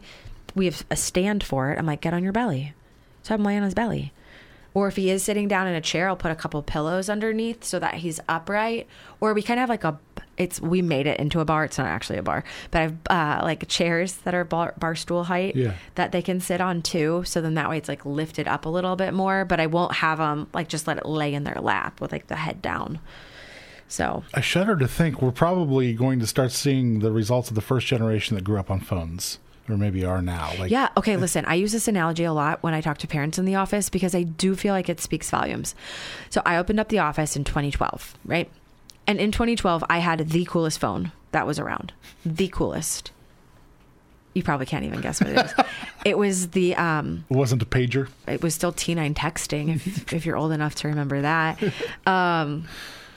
[0.54, 1.78] we have a stand for it.
[1.78, 2.74] I'm like, get on your belly.
[3.22, 4.12] So I'm laying on his belly.
[4.74, 7.62] Or if he is sitting down in a chair, I'll put a couple pillows underneath
[7.62, 8.86] so that he's upright.
[9.20, 9.98] Or we kind of have like a,
[10.38, 11.64] it's, we made it into a bar.
[11.64, 14.94] It's not actually a bar, but I have uh, like chairs that are bar, bar
[14.94, 15.74] stool height Yeah.
[15.96, 17.22] that they can sit on too.
[17.26, 19.96] So then that way it's like lifted up a little bit more, but I won't
[19.96, 22.98] have them like just let it lay in their lap with like the head down.
[23.88, 27.60] So I shudder to think we're probably going to start seeing the results of the
[27.60, 30.52] first generation that grew up on phones, or maybe are now.
[30.58, 30.88] Like, Yeah.
[30.96, 31.16] Okay.
[31.16, 33.88] Listen, I use this analogy a lot when I talk to parents in the office
[33.88, 35.74] because I do feel like it speaks volumes.
[36.30, 38.50] So I opened up the office in 2012, right?
[39.06, 41.92] And in 2012, I had the coolest phone that was around.
[42.24, 43.10] The coolest.
[44.34, 45.52] You probably can't even guess what it is.
[46.06, 48.08] it was the um it wasn't a pager.
[48.26, 51.62] it was still T9 texting if if you're old enough to remember that.
[52.06, 52.66] Um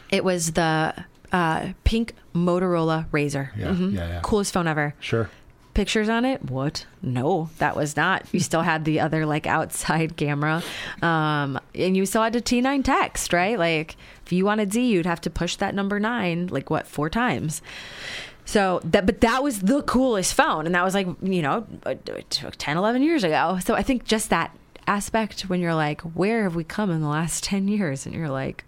[0.09, 0.93] it was the
[1.31, 3.49] uh pink Motorola RAZR.
[3.55, 3.93] Yeah, Mhm.
[3.93, 4.19] yeah, yeah.
[4.23, 5.29] Coolest phone ever Sure.
[5.75, 6.49] Pictures on it?
[6.49, 6.85] What?
[7.03, 8.25] No that was not.
[8.31, 10.63] You still had the other like outside camera.
[11.03, 13.59] Um and you still had a t9 text right?
[13.59, 17.09] Like if you wanted z you'd have to push that number nine like what four
[17.09, 17.61] times.
[18.45, 21.95] So that but that was the coolest phone and that was like you know uh,
[22.29, 23.59] 10 11 years ago.
[23.63, 24.55] So i think just that
[24.87, 28.05] aspect when you're like where have we come in the last 10 years?
[28.05, 28.63] And you're like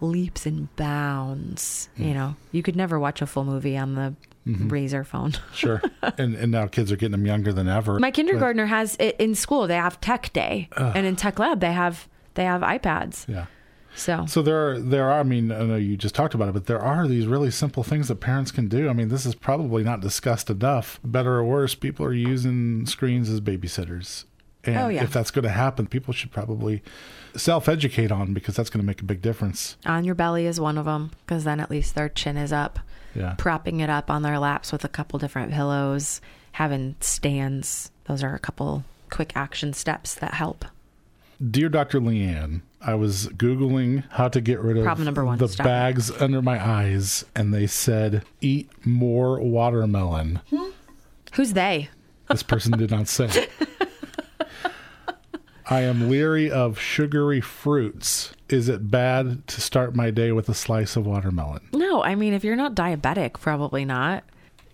[0.00, 2.36] leaps and bounds you know?
[2.52, 4.14] You could never watch a full movie on the
[4.46, 4.68] Mm-hmm.
[4.68, 5.80] RAZR phone Sure.
[6.18, 7.98] and and now kids are getting them younger than ever.
[7.98, 9.66] my kindergartner has it in school.
[9.66, 13.26] They have tech day, and in tech lab they have they have iPads.
[13.28, 13.46] Yeah.
[13.96, 16.52] So, So there are there are I mean I know you just talked about it,
[16.52, 18.88] but there are these really simple things that parents can do.
[18.88, 20.98] I mean, this is probably not discussed enough.
[21.04, 24.24] Better or worse, people are using screens as babysitters.
[24.64, 25.04] And Oh, yeah.
[25.04, 26.82] if that's going to happen, people should probably
[27.36, 29.76] self-educate on because that's going to make a big difference.
[29.86, 32.78] on your belly is one of them because then at least their chin is up,
[33.14, 33.34] Yeah.
[33.38, 36.20] propping it up on their laps with a couple different pillows,
[36.52, 37.90] having stands.
[38.06, 40.64] Those are a couple quick action steps that help.
[41.50, 42.00] Dear Dr.
[42.00, 46.10] Leanne, I was Googling how to get rid of Problem number one, the stop bags
[46.10, 50.40] under my eyes, and they said, eat more watermelon.
[50.50, 50.70] Hmm?
[51.34, 51.88] Who's they?
[52.28, 53.48] This person did not say.
[55.66, 58.32] I am leery of sugary fruits.
[58.54, 61.60] Is it bad to start my day with a slice of watermelon?
[61.72, 64.22] No, I mean if you're not diabetic, probably not.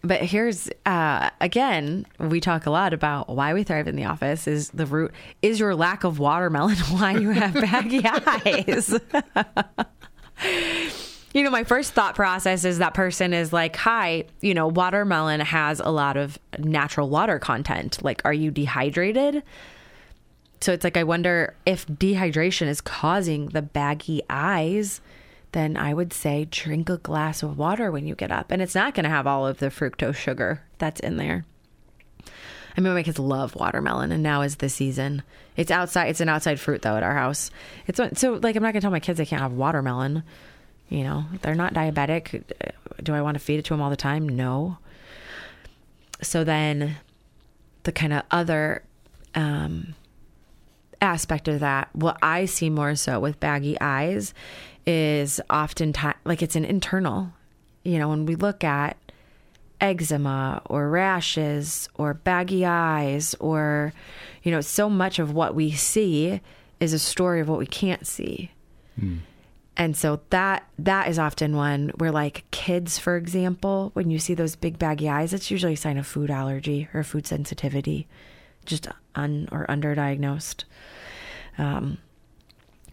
[0.03, 4.47] But here's uh, again, we talk a lot about why we thrive in the office.
[4.47, 9.01] Is the root is your lack of watermelon why you have baggy eyes?
[11.33, 15.41] you know, my first thought process is that person is like, "Hi, you know, watermelon
[15.41, 18.03] has a lot of natural water content.
[18.03, 19.43] Like, are you dehydrated?"
[20.61, 25.01] So it's like I wonder if dehydration is causing the baggy eyes,
[25.53, 28.51] then I would say drink a glass of water when you get up.
[28.51, 31.45] And it's not going to have all of the fructose sugar that's in there.
[32.77, 35.23] I mean, my kids love watermelon, and now is the season.
[35.57, 36.09] It's outside.
[36.09, 37.51] It's an outside fruit though at our house.
[37.87, 40.23] It's so like I'm not gonna tell my kids they can't have watermelon.
[40.89, 42.43] You know, they're not diabetic.
[43.03, 44.29] Do I want to feed it to them all the time?
[44.29, 44.79] No.
[46.23, 46.97] So then,
[47.83, 48.83] the kind of other
[49.35, 49.95] um,
[51.01, 54.35] aspect of that, what I see more so with baggy eyes,
[54.87, 57.33] is oftentimes like it's an internal.
[57.85, 58.97] You know, when we look at
[59.81, 63.93] eczema or rashes or baggy eyes or
[64.43, 66.41] you know so much of what we see
[66.79, 68.51] is a story of what we can't see
[68.99, 69.19] hmm.
[69.77, 74.35] and so that that is often one where like kids for example when you see
[74.35, 78.07] those big baggy eyes it's usually a sign of food allergy or food sensitivity
[78.71, 80.65] just un or underdiagnosed
[81.59, 81.99] um,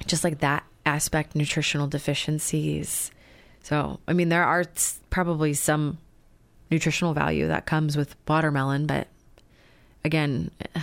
[0.05, 3.11] just like that aspect nutritional deficiencies
[3.63, 4.65] so i mean there are
[5.09, 5.97] probably some
[6.69, 9.07] nutritional value that comes with watermelon but
[10.03, 10.51] again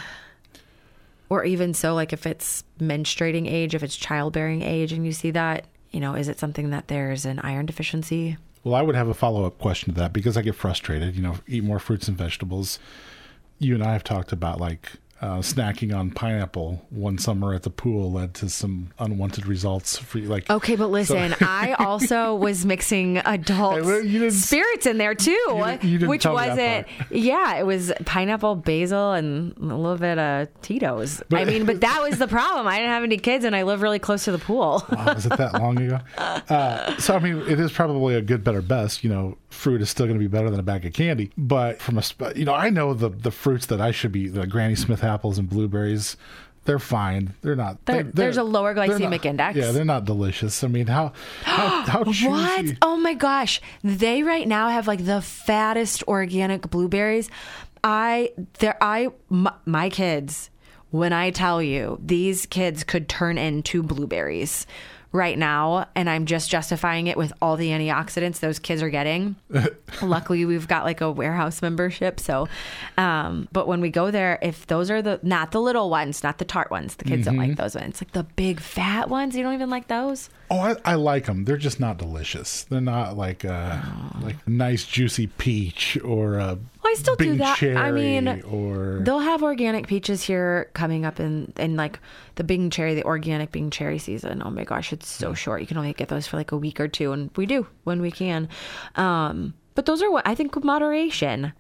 [1.29, 5.31] or even so like if it's menstruating age if it's childbearing age and you see
[5.31, 9.09] that you know is it something that there's an iron deficiency Well, I would have
[9.09, 11.15] a follow up question to that because I get frustrated.
[11.15, 12.79] You know, eat more fruits and vegetables.
[13.65, 17.71] You and I have talked about like uh, snacking on pineapple one summer at the
[17.71, 20.29] pool led to some unwanted results for you.
[20.29, 23.85] Like, okay but listen i also was mixing adult
[24.33, 25.31] spirits in there too
[25.81, 31.23] you didn't which wasn't yeah it was pineapple basil and a little bit of tito's
[31.33, 33.81] i mean but that was the problem i didn't have any kids and i live
[33.81, 36.01] really close to the pool wow, was it that long ago?
[36.55, 39.03] Uh, so, I mean, it is probably a good, better, best.
[39.03, 41.31] You know, fruit is still going to be better than a bag of candy.
[41.39, 42.03] But from a,
[42.37, 45.39] you know, I know the the fruits that I should be the Granny Smith apples
[45.39, 46.17] and blueberries.
[46.67, 47.35] They're fine.
[47.43, 47.85] They're not.
[47.85, 49.55] They're- there's a lower they're not- glycemic index.
[49.57, 50.65] Yeah, they're not delicious.
[50.65, 51.13] I mean, how
[51.43, 52.29] how how choosy?
[52.29, 52.65] What?
[52.81, 53.61] Oh my gosh.
[53.83, 57.29] They right now have like the fattest organic blueberries.
[57.83, 60.49] I there I my, my kids
[60.91, 64.67] when I tell you these kids could turn into blueberries
[65.15, 69.37] right now and I'm just justifying it with all the antioxidants those kids are getting.
[70.03, 72.49] Luckily we've got like a warehouse membership so
[72.99, 76.39] um but when we go there if those are the not the little ones, not
[76.39, 76.97] the tart ones.
[76.97, 78.03] The kids don't like those ones.
[78.03, 80.31] Like the big fat ones, you don't even like those?
[80.51, 81.45] Oh, I, I like them.
[81.45, 82.65] They're just not delicious.
[82.65, 83.81] They're not like uh
[84.21, 87.63] like nice juicy peach or a I still do that.
[87.63, 91.99] I mean, or They'll have organic peaches here coming up in in like
[92.35, 94.43] the Bing cherry, the organic Bing cherry season.
[94.45, 95.61] Oh my gosh, it's so short.
[95.61, 98.01] You can only get those for like a week or two, and we do when
[98.03, 98.49] we can.
[98.97, 101.53] Um, but those are what I think with moderation.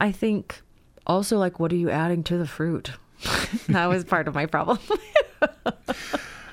[0.00, 0.62] I think
[1.06, 2.92] also like what are you adding to the fruit?
[3.68, 4.78] that was part of my problem.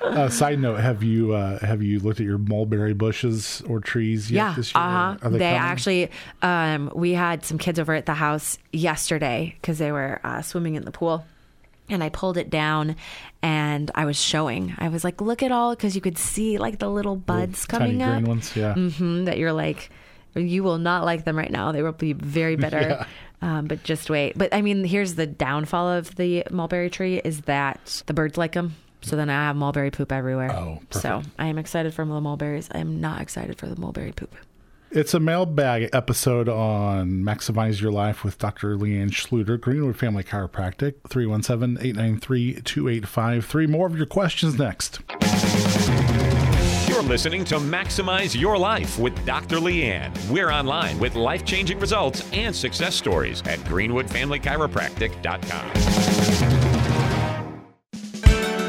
[0.02, 4.30] Uh, side note: Have you uh, have you looked at your mulberry bushes or trees
[4.30, 4.82] yet yeah, this year?
[4.82, 5.16] uh huh.
[5.22, 6.10] Are They, actually,
[6.42, 10.74] um, we had some kids over at the house yesterday because they were uh, swimming
[10.74, 11.24] in the pool.
[11.90, 12.96] And I pulled it down
[13.42, 14.74] and I was showing.
[14.78, 17.98] I was like, look at all, because you could see like the little buds tiny
[17.98, 18.12] coming up.
[18.18, 18.54] green ones.
[18.54, 18.74] Yeah.
[18.74, 19.88] hmm that you're like,
[20.34, 21.72] you will not like them right now.
[21.72, 22.80] They will be very bitter.
[22.80, 23.06] Yeah.
[23.40, 24.36] Um, but just wait.
[24.36, 28.52] But I mean, here's the downfall of the mulberry tree is that the birds like
[28.52, 28.74] them.
[29.00, 30.52] So then I have mulberry poop everywhere.
[30.52, 32.68] Oh, so I am excited for the mulberries.
[32.72, 34.34] I am not excited for the mulberry poop.
[34.90, 38.74] It's a mailbag episode on Maximize Your Life with Dr.
[38.74, 43.68] Leanne Schlueter, Greenwood Family Chiropractic, 317-893-2853.
[43.68, 45.00] More of your questions next.
[46.88, 49.56] You're listening to Maximize Your Life with Dr.
[49.56, 50.10] Leanne.
[50.30, 56.57] We're online with life changing results and success stories at greenwoodfamilychiropractic.com.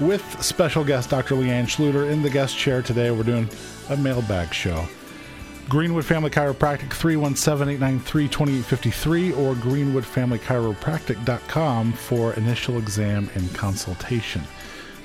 [0.00, 1.34] with special guest Dr.
[1.34, 3.10] Leanne Schlueter in the guest chair today.
[3.10, 3.48] We're doing
[3.88, 4.86] a mailbag show.
[5.68, 14.42] Greenwood Family Chiropractic 317-893-2853 or greenwoodfamilychiropractic.com for initial exam and consultation.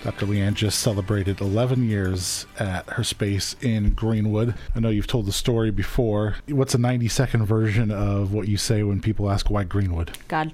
[0.03, 0.27] Dr.
[0.27, 4.55] Leanne just celebrated 11 years at her space in Greenwood.
[4.75, 6.35] I know you've told the story before.
[6.47, 10.17] What's a 90 second version of what you say when people ask why Greenwood?
[10.27, 10.53] God.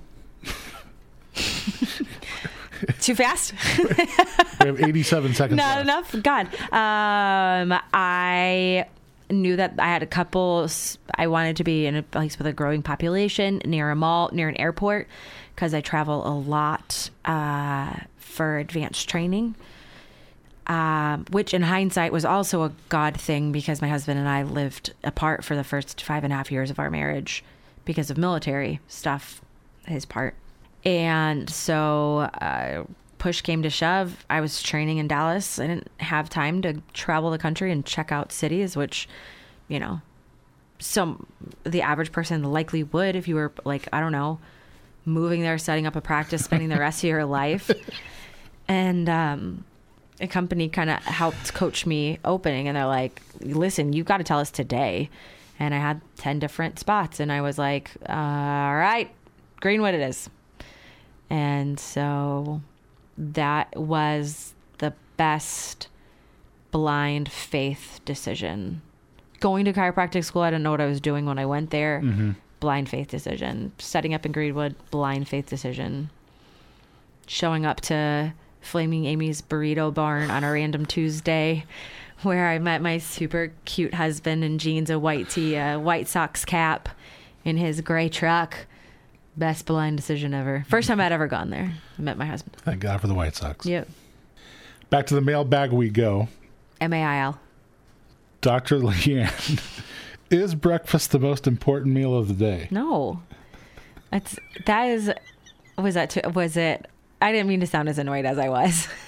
[3.07, 3.53] Too fast?
[4.59, 5.55] We have 87 seconds.
[5.55, 6.13] Not left.
[6.13, 6.23] enough?
[6.23, 6.47] God.
[6.73, 8.85] Um, I
[9.29, 10.67] knew that I had a couple.
[11.15, 14.49] I wanted to be in a place with a growing population near a mall, near
[14.49, 15.07] an airport,
[15.55, 19.55] because I travel a lot uh, for advanced training.
[20.65, 24.93] Um, which, in hindsight, was also a God thing because my husband and I lived
[25.05, 27.41] apart for the first five and a half years of our marriage
[27.85, 29.39] because of military stuff,
[29.85, 30.35] his part.
[30.85, 32.83] And so, uh,
[33.17, 34.25] push came to shove.
[34.29, 35.59] I was training in Dallas.
[35.59, 39.09] I didn't have time to travel the country and check out cities, which,
[39.67, 40.01] you know,
[40.79, 41.25] some
[41.63, 44.39] the average person likely would if you were like, I don't know,
[45.05, 47.71] moving there, setting up a practice, spending the rest of your life.
[48.67, 49.63] And um,
[50.19, 54.23] a company kind of helped coach me opening, and they're like, "Listen, you've got to
[54.23, 55.09] tell us today."
[55.59, 59.09] And I had ten different spots, and I was like, "All right,
[59.61, 60.29] Greenwood, it is."
[61.29, 62.61] And so
[63.17, 65.87] that was the best
[66.71, 68.81] blind faith decision.
[69.39, 72.01] Going to chiropractic school, I didn't know what I was doing when I went there.
[72.03, 72.31] Mm-hmm.
[72.59, 73.71] Blind faith decision.
[73.77, 76.09] Setting up in Greenwood, blind faith decision.
[77.27, 81.65] Showing up to Flaming Amy's Burrito Barn on a random Tuesday
[82.23, 86.45] where I met my super cute husband in jeans, a white tee, a White Sox
[86.45, 86.89] cap
[87.45, 88.65] in his gray truck.
[89.37, 90.65] Best blind decision ever.
[90.67, 91.71] First time I'd ever gone there.
[91.97, 92.55] I met my husband.
[92.57, 93.65] Thank God for the White Sox.
[93.65, 93.87] Yep.
[94.89, 96.27] Back to the mailbag we go.
[96.81, 97.39] M A I L.
[98.41, 98.79] Dr.
[98.79, 99.61] Leanne,
[100.29, 102.67] is breakfast the most important meal of the day?
[102.71, 103.21] No.
[104.11, 105.11] That's that is
[105.77, 106.87] was that too, was it
[107.21, 108.87] I didn't mean to sound as annoyed as I was.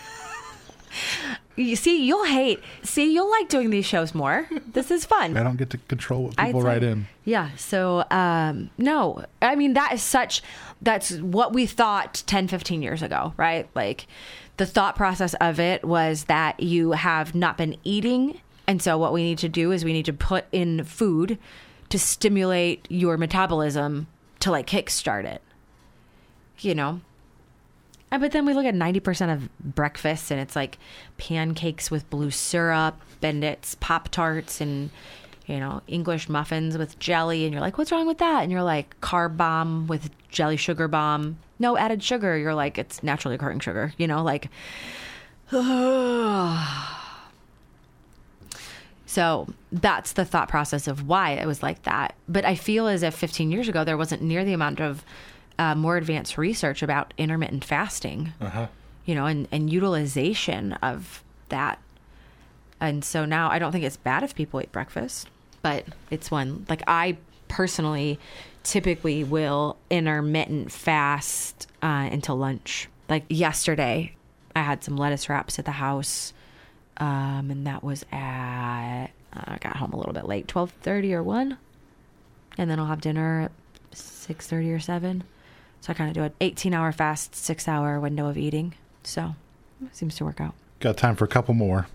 [1.60, 2.60] you see, you'll hate.
[2.84, 4.48] See, you'll like doing these shows more.
[4.72, 5.36] This is fun.
[5.36, 7.08] I don't get to control what people say- write in.
[7.26, 7.50] Yeah.
[7.58, 10.42] So, um, no, I mean, that is such,
[10.82, 13.68] that's what we thought 10, 15 years ago, right?
[13.76, 14.08] Like
[14.58, 18.40] the thought process of it was that you have not been eating.
[18.68, 21.38] And so what we need to do is we need to put in food
[21.90, 24.08] to stimulate your metabolism
[24.42, 25.42] to like kickstart it,
[26.60, 27.02] you know?
[28.10, 30.78] But then we look at 90% of breakfast and it's like
[31.18, 34.90] pancakes with blue syrup and it's Pop Tarts and,
[35.46, 37.46] you know, English muffins with jelly.
[37.46, 38.44] And you're like, what's wrong with that?
[38.44, 41.38] And you're like, carb bomb with jelly sugar bomb.
[41.60, 42.38] No added sugar.
[42.38, 44.50] You're like, it's naturally occurring sugar, you know, like,
[49.10, 52.14] So that's the thought process of why it was like that.
[52.28, 55.04] But I feel as if 15 years ago, there wasn't near the amount of
[55.60, 58.34] uh, more advanced research about intermittent fasting,
[59.06, 61.78] you know, and, and utilization of that.
[62.80, 65.30] And so now I don't think it's bad if people eat breakfast,
[65.62, 68.18] but it's one like I personally
[68.64, 72.88] typically will intermittent fast uh, until lunch.
[73.08, 74.16] Like yesterday,
[74.56, 76.34] I had some lettuce wraps at the house
[77.00, 81.24] um, and that was at I got home a little bit late, twelve thirty or
[81.24, 81.58] one,
[82.58, 83.52] and then I'll have dinner at
[83.98, 85.24] six thirty or seven.
[85.82, 88.74] So I kind of do an eighteen hour fast, six hour window of eating.
[89.04, 89.36] So
[89.86, 90.54] it seems to work out.
[90.80, 91.88] Got time for a couple more.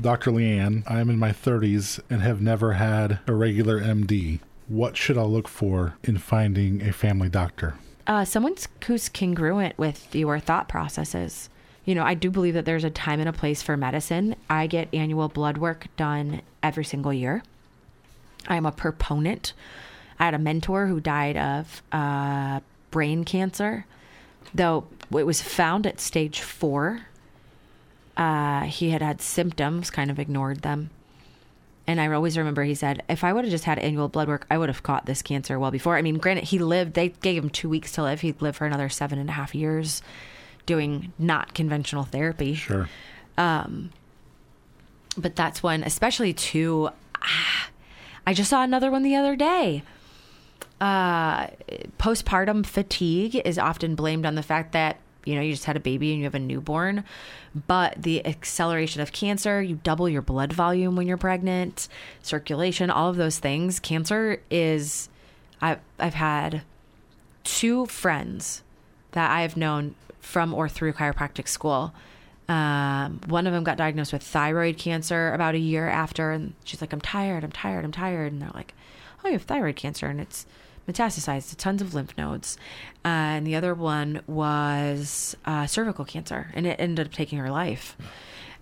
[0.00, 0.30] Dr.
[0.32, 4.40] Leanne, I am in my 30s and have never had a regular MD.
[4.66, 7.74] What should I look for in finding a family doctor?
[8.06, 8.54] uh, someone
[8.86, 11.48] who's congruent with your thought processes.
[11.84, 14.36] You know, I do believe that there's a time and a place for medicine.
[14.48, 17.42] I get annual blood work done every single year.
[18.46, 19.52] I am a proponent.
[20.18, 22.60] I had a mentor who died of uh,
[22.94, 23.86] brain cancer,
[24.54, 27.06] though it was found at stage four.
[28.16, 30.90] Uh, he had had symptoms, kind of ignored them.
[31.88, 34.46] And I always remember he said, if I would have just had annual blood work,
[34.48, 35.96] I would have caught this cancer well before.
[35.96, 38.20] I mean, granted, he lived, they gave him two weeks to live.
[38.20, 40.00] He'd live for another seven and a half years
[40.66, 42.54] doing not conventional therapy.
[42.54, 42.88] Sure.
[45.18, 46.90] But that's when, especially too,
[47.20, 47.70] ah,
[48.26, 49.82] I just saw another one the other day.
[50.80, 51.46] Uh,
[51.98, 55.80] postpartum fatigue is often blamed on the fact that you know you just had a
[55.80, 57.04] baby and you have a newborn,
[57.66, 61.88] but the acceleration of cancer, you double your blood volume when you're pregnant,
[62.22, 63.80] circulation, all of those things.
[63.80, 65.08] Cancer is,
[65.60, 66.62] I've I've had
[67.44, 68.62] two friends
[69.12, 71.94] that I've known from or through chiropractic school.
[72.48, 76.80] Um, one of them got diagnosed with thyroid cancer about a year after, and she's
[76.80, 78.74] like, "I'm tired, I'm tired, I'm tired," and they're like,
[79.24, 80.46] "Oh, you have thyroid cancer, and it's
[80.88, 82.56] metastasized to tons of lymph nodes."
[83.04, 87.50] Uh, and the other one was uh, cervical cancer, and it ended up taking her
[87.50, 87.96] life.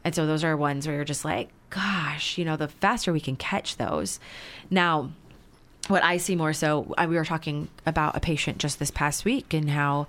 [0.04, 3.20] And so those are ones where you're just like, "Gosh, you know, the faster we
[3.20, 4.20] can catch those."
[4.70, 5.10] Now,
[5.88, 9.24] what I see more so, I, we were talking about a patient just this past
[9.24, 10.06] week and how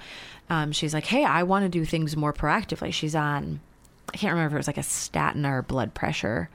[0.50, 2.94] um, she's like, hey, I want to do things more proactively.
[2.94, 3.60] She's on,
[4.14, 6.50] I can't remember if it was like a statin or blood pressure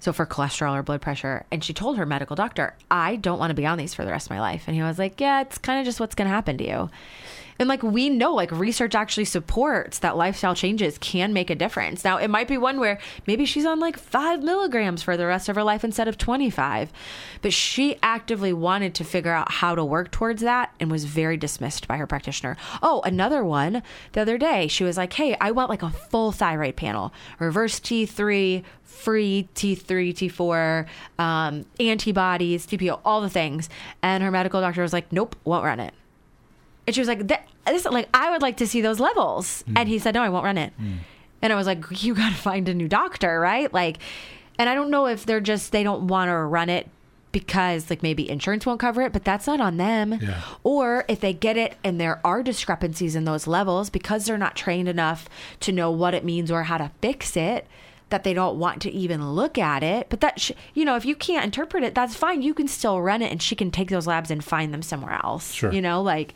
[0.00, 1.44] So for cholesterol or blood pressure.
[1.50, 4.10] And she told her medical doctor, I don't want to be on these for the
[4.10, 4.64] rest of my life.
[4.66, 6.90] And he was like, Yeah, it's kind of just what's going to happen to you.
[7.60, 12.02] And like we know, like research actually supports that lifestyle changes can make a difference.
[12.04, 15.50] Now, it might be one where maybe she's on like five milligrams for the rest
[15.50, 16.90] of her life instead of 25,
[17.42, 21.36] but she actively wanted to figure out how to work towards that and was very
[21.36, 22.56] dismissed by her practitioner.
[22.82, 23.82] Oh, another one
[24.12, 27.78] the other day, she was like, Hey, I want like a full thyroid panel, reverse
[27.78, 30.86] T3, free T3, T4,
[31.22, 33.68] um, antibodies, TPO, all the things.
[34.02, 35.92] And her medical doctor was like, Nope, won't run it.
[36.90, 37.28] And she was like,
[37.66, 39.72] "This, like, I would like to see those levels." Mm.
[39.76, 40.98] And he said, "No, I won't run it." Mm.
[41.40, 43.98] And I was like, "You got to find a new doctor, right?" Like,
[44.58, 46.88] and I don't know if they're just they don't want to run it
[47.30, 50.18] because like maybe insurance won't cover it, but that's not on them.
[50.20, 50.42] Yeah.
[50.64, 54.56] Or if they get it and there are discrepancies in those levels because they're not
[54.56, 55.28] trained enough
[55.60, 57.68] to know what it means or how to fix it,
[58.10, 60.08] that they don't want to even look at it.
[60.10, 62.42] But that, sh- you know, if you can't interpret it, that's fine.
[62.42, 65.18] You can still run it and she can take those labs and find them somewhere
[65.24, 65.52] else.
[65.52, 65.72] Sure.
[65.72, 66.34] You know, like,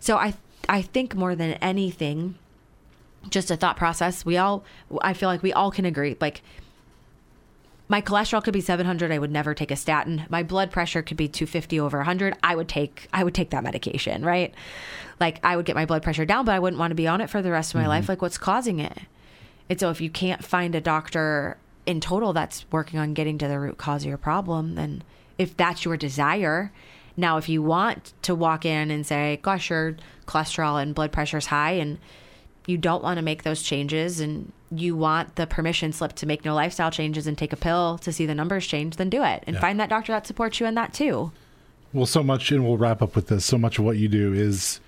[0.00, 0.34] so I,
[0.68, 2.36] I think more than anything,
[3.28, 4.24] just a thought process.
[4.24, 4.64] We all,
[5.02, 6.16] I feel like we all can agree.
[6.20, 6.42] Like,
[7.90, 11.16] my cholesterol could be 700 i would never take a statin my blood pressure could
[11.16, 14.54] be 250 over 100 i would take i would take that medication right
[15.18, 17.22] like i would get my blood pressure down but i wouldn't want to be on
[17.22, 17.88] it for the rest of my mm-hmm.
[17.88, 18.98] life like what's causing it
[19.70, 21.56] and so if you can't find a doctor
[21.86, 25.02] in total that's working on getting to the root cause of your problem then
[25.38, 26.72] if that's your desire
[27.16, 29.96] now if you want to walk in and say gosh your
[30.26, 31.98] cholesterol and blood pressure is high and
[32.66, 36.44] you don't want to make those changes and you want the permission slip to make
[36.44, 39.42] no lifestyle changes and take a pill to see the numbers change, then do it
[39.46, 39.60] and Yeah.
[39.62, 41.32] find that doctor that supports you in that too.
[41.94, 43.46] Well, so much, and we'll wrap up with this.
[43.46, 44.80] So much of what you do is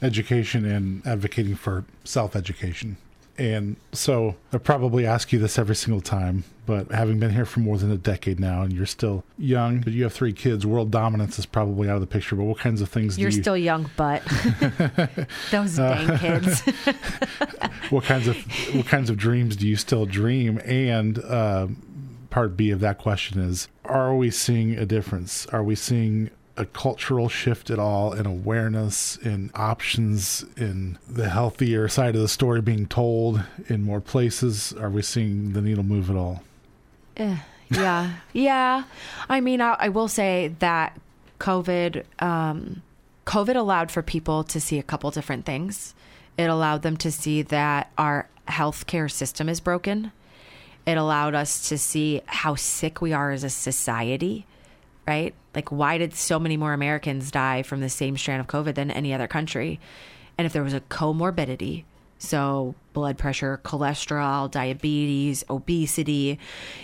[0.00, 2.96] education and advocating for self education.
[3.36, 7.60] And so I probably ask you this every single time, but having been here for
[7.60, 10.92] more than a decade now and you're still young, but you have three kids, world
[10.92, 12.36] dominance is probably out of the picture.
[12.36, 14.22] But what kinds of things You're do you, still young, but
[15.50, 16.60] those dang kids.
[17.90, 18.36] what kinds of
[18.74, 20.60] what kinds of dreams do you still dream?
[20.64, 21.68] And uh,
[22.30, 25.46] part B of that question is: Are we seeing a difference?
[25.46, 31.88] Are we seeing a cultural shift at all in awareness, in options, in the healthier
[31.88, 34.72] side of the story being told in more places?
[34.72, 36.42] Are we seeing the needle move at all?
[37.16, 37.36] Eh,
[37.70, 38.84] yeah, yeah.
[39.28, 40.98] I mean, I, I will say that
[41.40, 42.82] COVID, um,
[43.26, 45.94] COVID allowed for people to see a couple different things.
[46.36, 50.12] It allowed them to see that our healthcare system is broken.
[50.86, 54.46] It allowed us to see how sick we are as a society,
[55.06, 55.34] right?
[55.54, 58.90] Like, why did so many more Americans die from the same strand of COVID than
[58.90, 59.80] any other country?
[60.36, 61.84] And if there was a comorbidity,
[62.18, 66.38] so blood pressure, cholesterol, diabetes, obesity,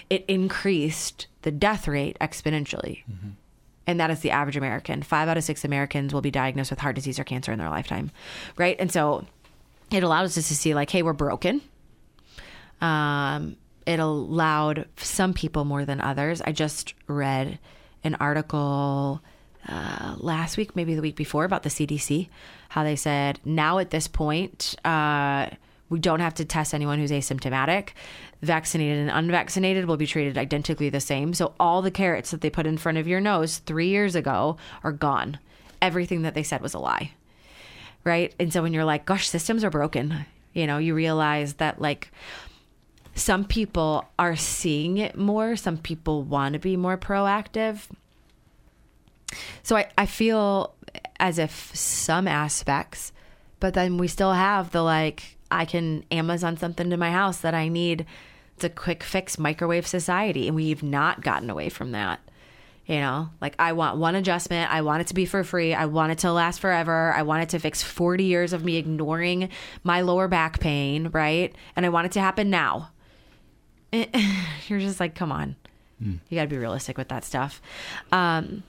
[0.09, 3.03] it increased the death rate exponentially.
[3.87, 5.03] And that is the average American.
[5.03, 7.71] Five out of six Americans will be diagnosed with heart disease or cancer in their
[7.71, 8.11] lifetime,
[8.57, 8.77] right?
[8.79, 9.25] And so
[9.91, 11.61] it allowed us to see, like, hey, we're broken.
[12.81, 13.57] Um,
[13.87, 16.41] it allowed some people more than others.
[16.41, 17.59] I just read
[18.05, 19.21] an article
[19.69, 22.29] uh, last week, maybe the week before, about the CDC,
[22.71, 25.49] how they said now at this point, uh,
[25.89, 27.91] we don't have to test anyone who's asymptomatic.
[28.43, 31.35] Vaccinated and unvaccinated will be treated identically the same.
[31.35, 34.57] So all the carrots that they put in front of your nose three years ago
[34.83, 35.39] are gone.
[35.83, 37.13] Everything that they said was a lie
[38.05, 38.35] right?
[38.39, 42.11] And so when you're like, gosh, systems are broken, you know, you realize that like
[43.15, 47.87] some people are seeing it more, some people want to be more proactive.
[49.63, 50.75] So I, I feel
[51.19, 53.13] as if some aspects,
[53.61, 57.55] but then we still have the like, I can Amazon something to my house that
[57.55, 58.07] I need.
[58.55, 60.47] It's a quick fix microwave society.
[60.47, 62.21] And we've not gotten away from that.
[62.87, 64.73] You know, like I want one adjustment.
[64.73, 65.75] I want it to be for free.
[65.75, 67.13] I want it to last forever.
[67.13, 69.49] I want it to fix 40 years of me ignoring
[69.85, 71.55] my lower back pain, right?
[71.77, 72.91] And I want it to happen now.
[74.69, 75.57] You're just like, come on.
[76.29, 77.61] You got to be realistic with that stuff.
[78.11, 78.63] Um,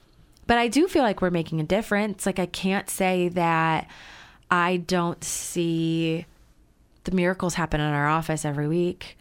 [0.48, 2.26] but I do feel like we're making a difference.
[2.26, 3.88] Like, I can't say that
[4.50, 6.26] I don't see
[7.06, 9.18] the miracles happen in our office every week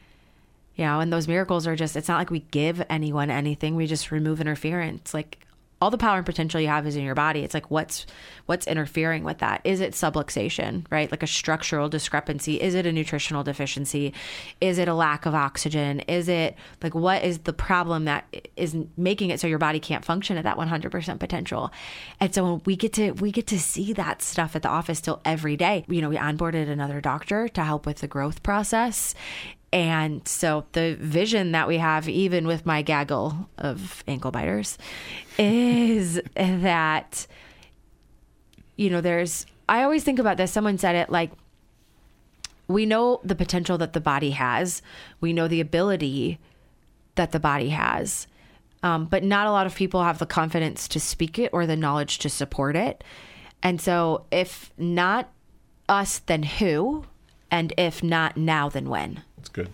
[0.80, 3.86] you know and those miracles are just it's not like we give anyone anything we
[3.86, 5.38] just remove interference like
[5.80, 7.40] all the power and potential you have is in your body.
[7.40, 8.06] It's like what's
[8.46, 9.60] what's interfering with that?
[9.64, 11.10] Is it subluxation right?
[11.10, 12.60] Like a structural discrepancy?
[12.60, 14.12] Is it a nutritional deficiency?
[14.60, 16.00] Is it a lack of oxygen?
[16.00, 18.24] Is it like what is the problem that
[18.56, 21.72] is making it so your body can't function at that 100% potential?
[22.20, 25.20] And so we get to we get to see that stuff at the office still
[25.24, 25.84] every day.
[25.88, 29.14] You know we onboarded another doctor to help with the growth process
[29.72, 34.78] And so the vision that we have, even with my gaggle of ankle biters,
[35.38, 37.26] is that,
[38.76, 40.50] you know, there's, I always think about this.
[40.50, 41.30] Someone said it like,
[42.66, 44.82] we know the potential that the body has,
[45.20, 46.38] we know the ability
[47.14, 48.26] that the body has.
[48.82, 51.76] Um, but not a lot of people have the confidence to speak it or the
[51.76, 53.04] knowledge to support it.
[53.62, 55.30] And so, if not
[55.88, 57.04] us, then who?
[57.50, 59.22] And if not now, then when?
[59.38, 59.70] It's good.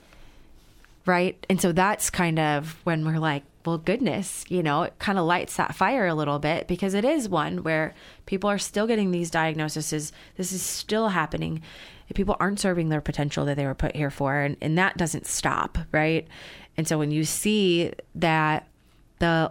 [1.04, 1.44] right?
[1.48, 5.24] And so that's kind of when we're like, well, goodness, you know, it kind of
[5.24, 9.10] lights that fire a little bit because it is one where people are still getting
[9.10, 10.12] these diagnoses.
[10.36, 11.62] This is still happening.
[12.14, 15.26] People aren't serving their potential that they were put here for, and, and that doesn't
[15.26, 16.28] stop, right?
[16.76, 18.68] And so when you see that
[19.18, 19.50] the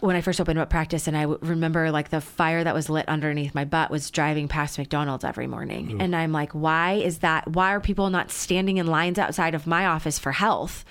[0.00, 2.88] when I first opened up practice, and I w- remember like the fire that was
[2.88, 6.00] lit underneath my butt was driving past McDonald's every morning.
[6.00, 7.48] And I'm like, why is that?
[7.48, 10.84] Why are people not standing in lines outside of my office for health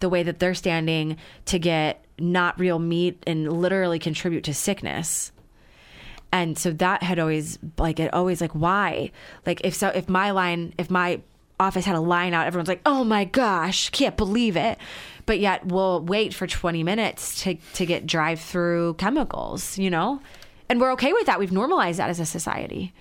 [0.00, 1.16] the way that they're standing
[1.46, 5.32] to get not real meat and literally contribute to sickness?
[6.32, 9.10] And so that had always like it always like why
[9.46, 11.20] like if so if my line if my
[11.60, 12.46] office had a line out.
[12.46, 14.78] Everyone's like oh my gosh can't believe it.
[15.26, 20.20] But yet we'll wait for 20 minutes to to get drive through chemicals you know?
[20.68, 21.38] And we're okay with that.
[21.38, 22.92] We've normalized that as a society.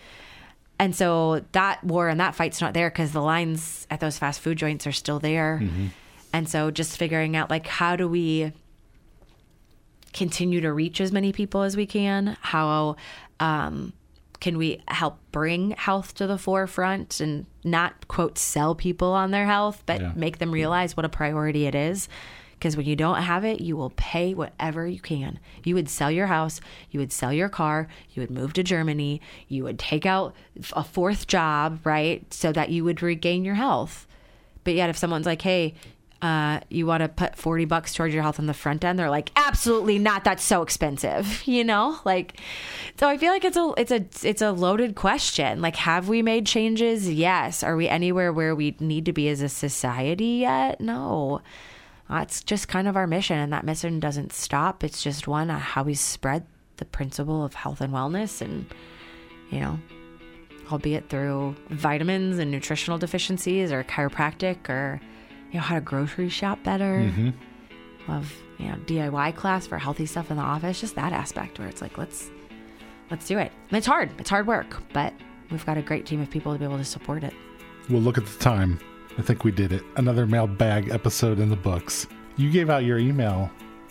[0.80, 4.40] And so that war and that fight's not there because the lines at those fast
[4.40, 5.62] food joints are still there.
[6.34, 8.54] And so just figuring out like how do we
[10.14, 12.38] continue to reach as many people as we can?
[12.42, 12.96] How
[13.40, 13.94] um,
[14.40, 19.46] can we help bring health to the forefront and not quote sell people on their
[19.46, 20.12] health, but Yeah.
[20.16, 22.08] make them realize what a priority it is?
[22.54, 25.40] Because when you don't have it, you will pay whatever you can.
[25.64, 26.60] You would sell your house,
[26.92, 30.36] you would sell your car, you would move to Germany, you would take out
[30.74, 32.32] a fourth job, right?
[32.34, 34.08] So that you would regain your health.
[34.66, 35.74] But yet, if someone's like, hey,
[36.22, 39.10] uh, you want to put 40 bucks towards your health on the front end, they're
[39.10, 40.24] like, absolutely not.
[40.24, 41.98] That's so expensive, you know?
[42.04, 42.40] Like,
[43.00, 45.62] so I feel like it's a, it's a, it's a loaded question.
[45.62, 47.10] Like, have we made changes?
[47.10, 47.64] Yes.
[47.64, 50.82] Are we anywhere where we need to be as a society yet?
[50.82, 51.42] No.
[52.10, 53.38] That's just kind of our mission.
[53.38, 54.84] And that mission doesn't stop.
[54.84, 56.46] It's just one, uh, how we spread
[56.78, 58.66] the principle of health and wellness and,
[59.52, 59.80] you know,
[60.72, 65.00] albeit through vitamins and nutritional deficiencies or chiropractic or
[65.52, 67.12] you know how to grocery shop better
[68.08, 71.68] love you know diy class for healthy stuff in the office just that aspect where
[71.68, 72.30] it's like let's
[73.12, 75.14] let's do it and it's hard it's hard work but
[75.52, 77.34] we've got a great team of people to be able to support it
[77.90, 78.80] Well, look at the time.
[79.18, 79.84] I think we did it.
[79.98, 82.06] Another mailbag episode in the books.
[82.38, 83.50] You gave out your email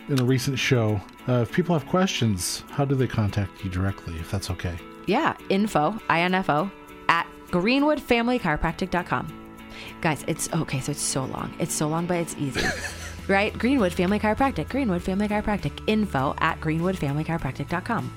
[0.08, 1.00] in a recent show.
[1.28, 4.76] Uh, if people have questions, how do they contact you directly, if that's okay?
[5.06, 6.70] yeah info info
[7.08, 9.47] at greenwoodfamilychiropractic.com
[10.00, 12.66] guys it's okay so it's so long it's so long but it's easy
[13.28, 18.10] right greenwood family chiropractic greenwood family chiropractic info at greenwoodfamilychiropractic.com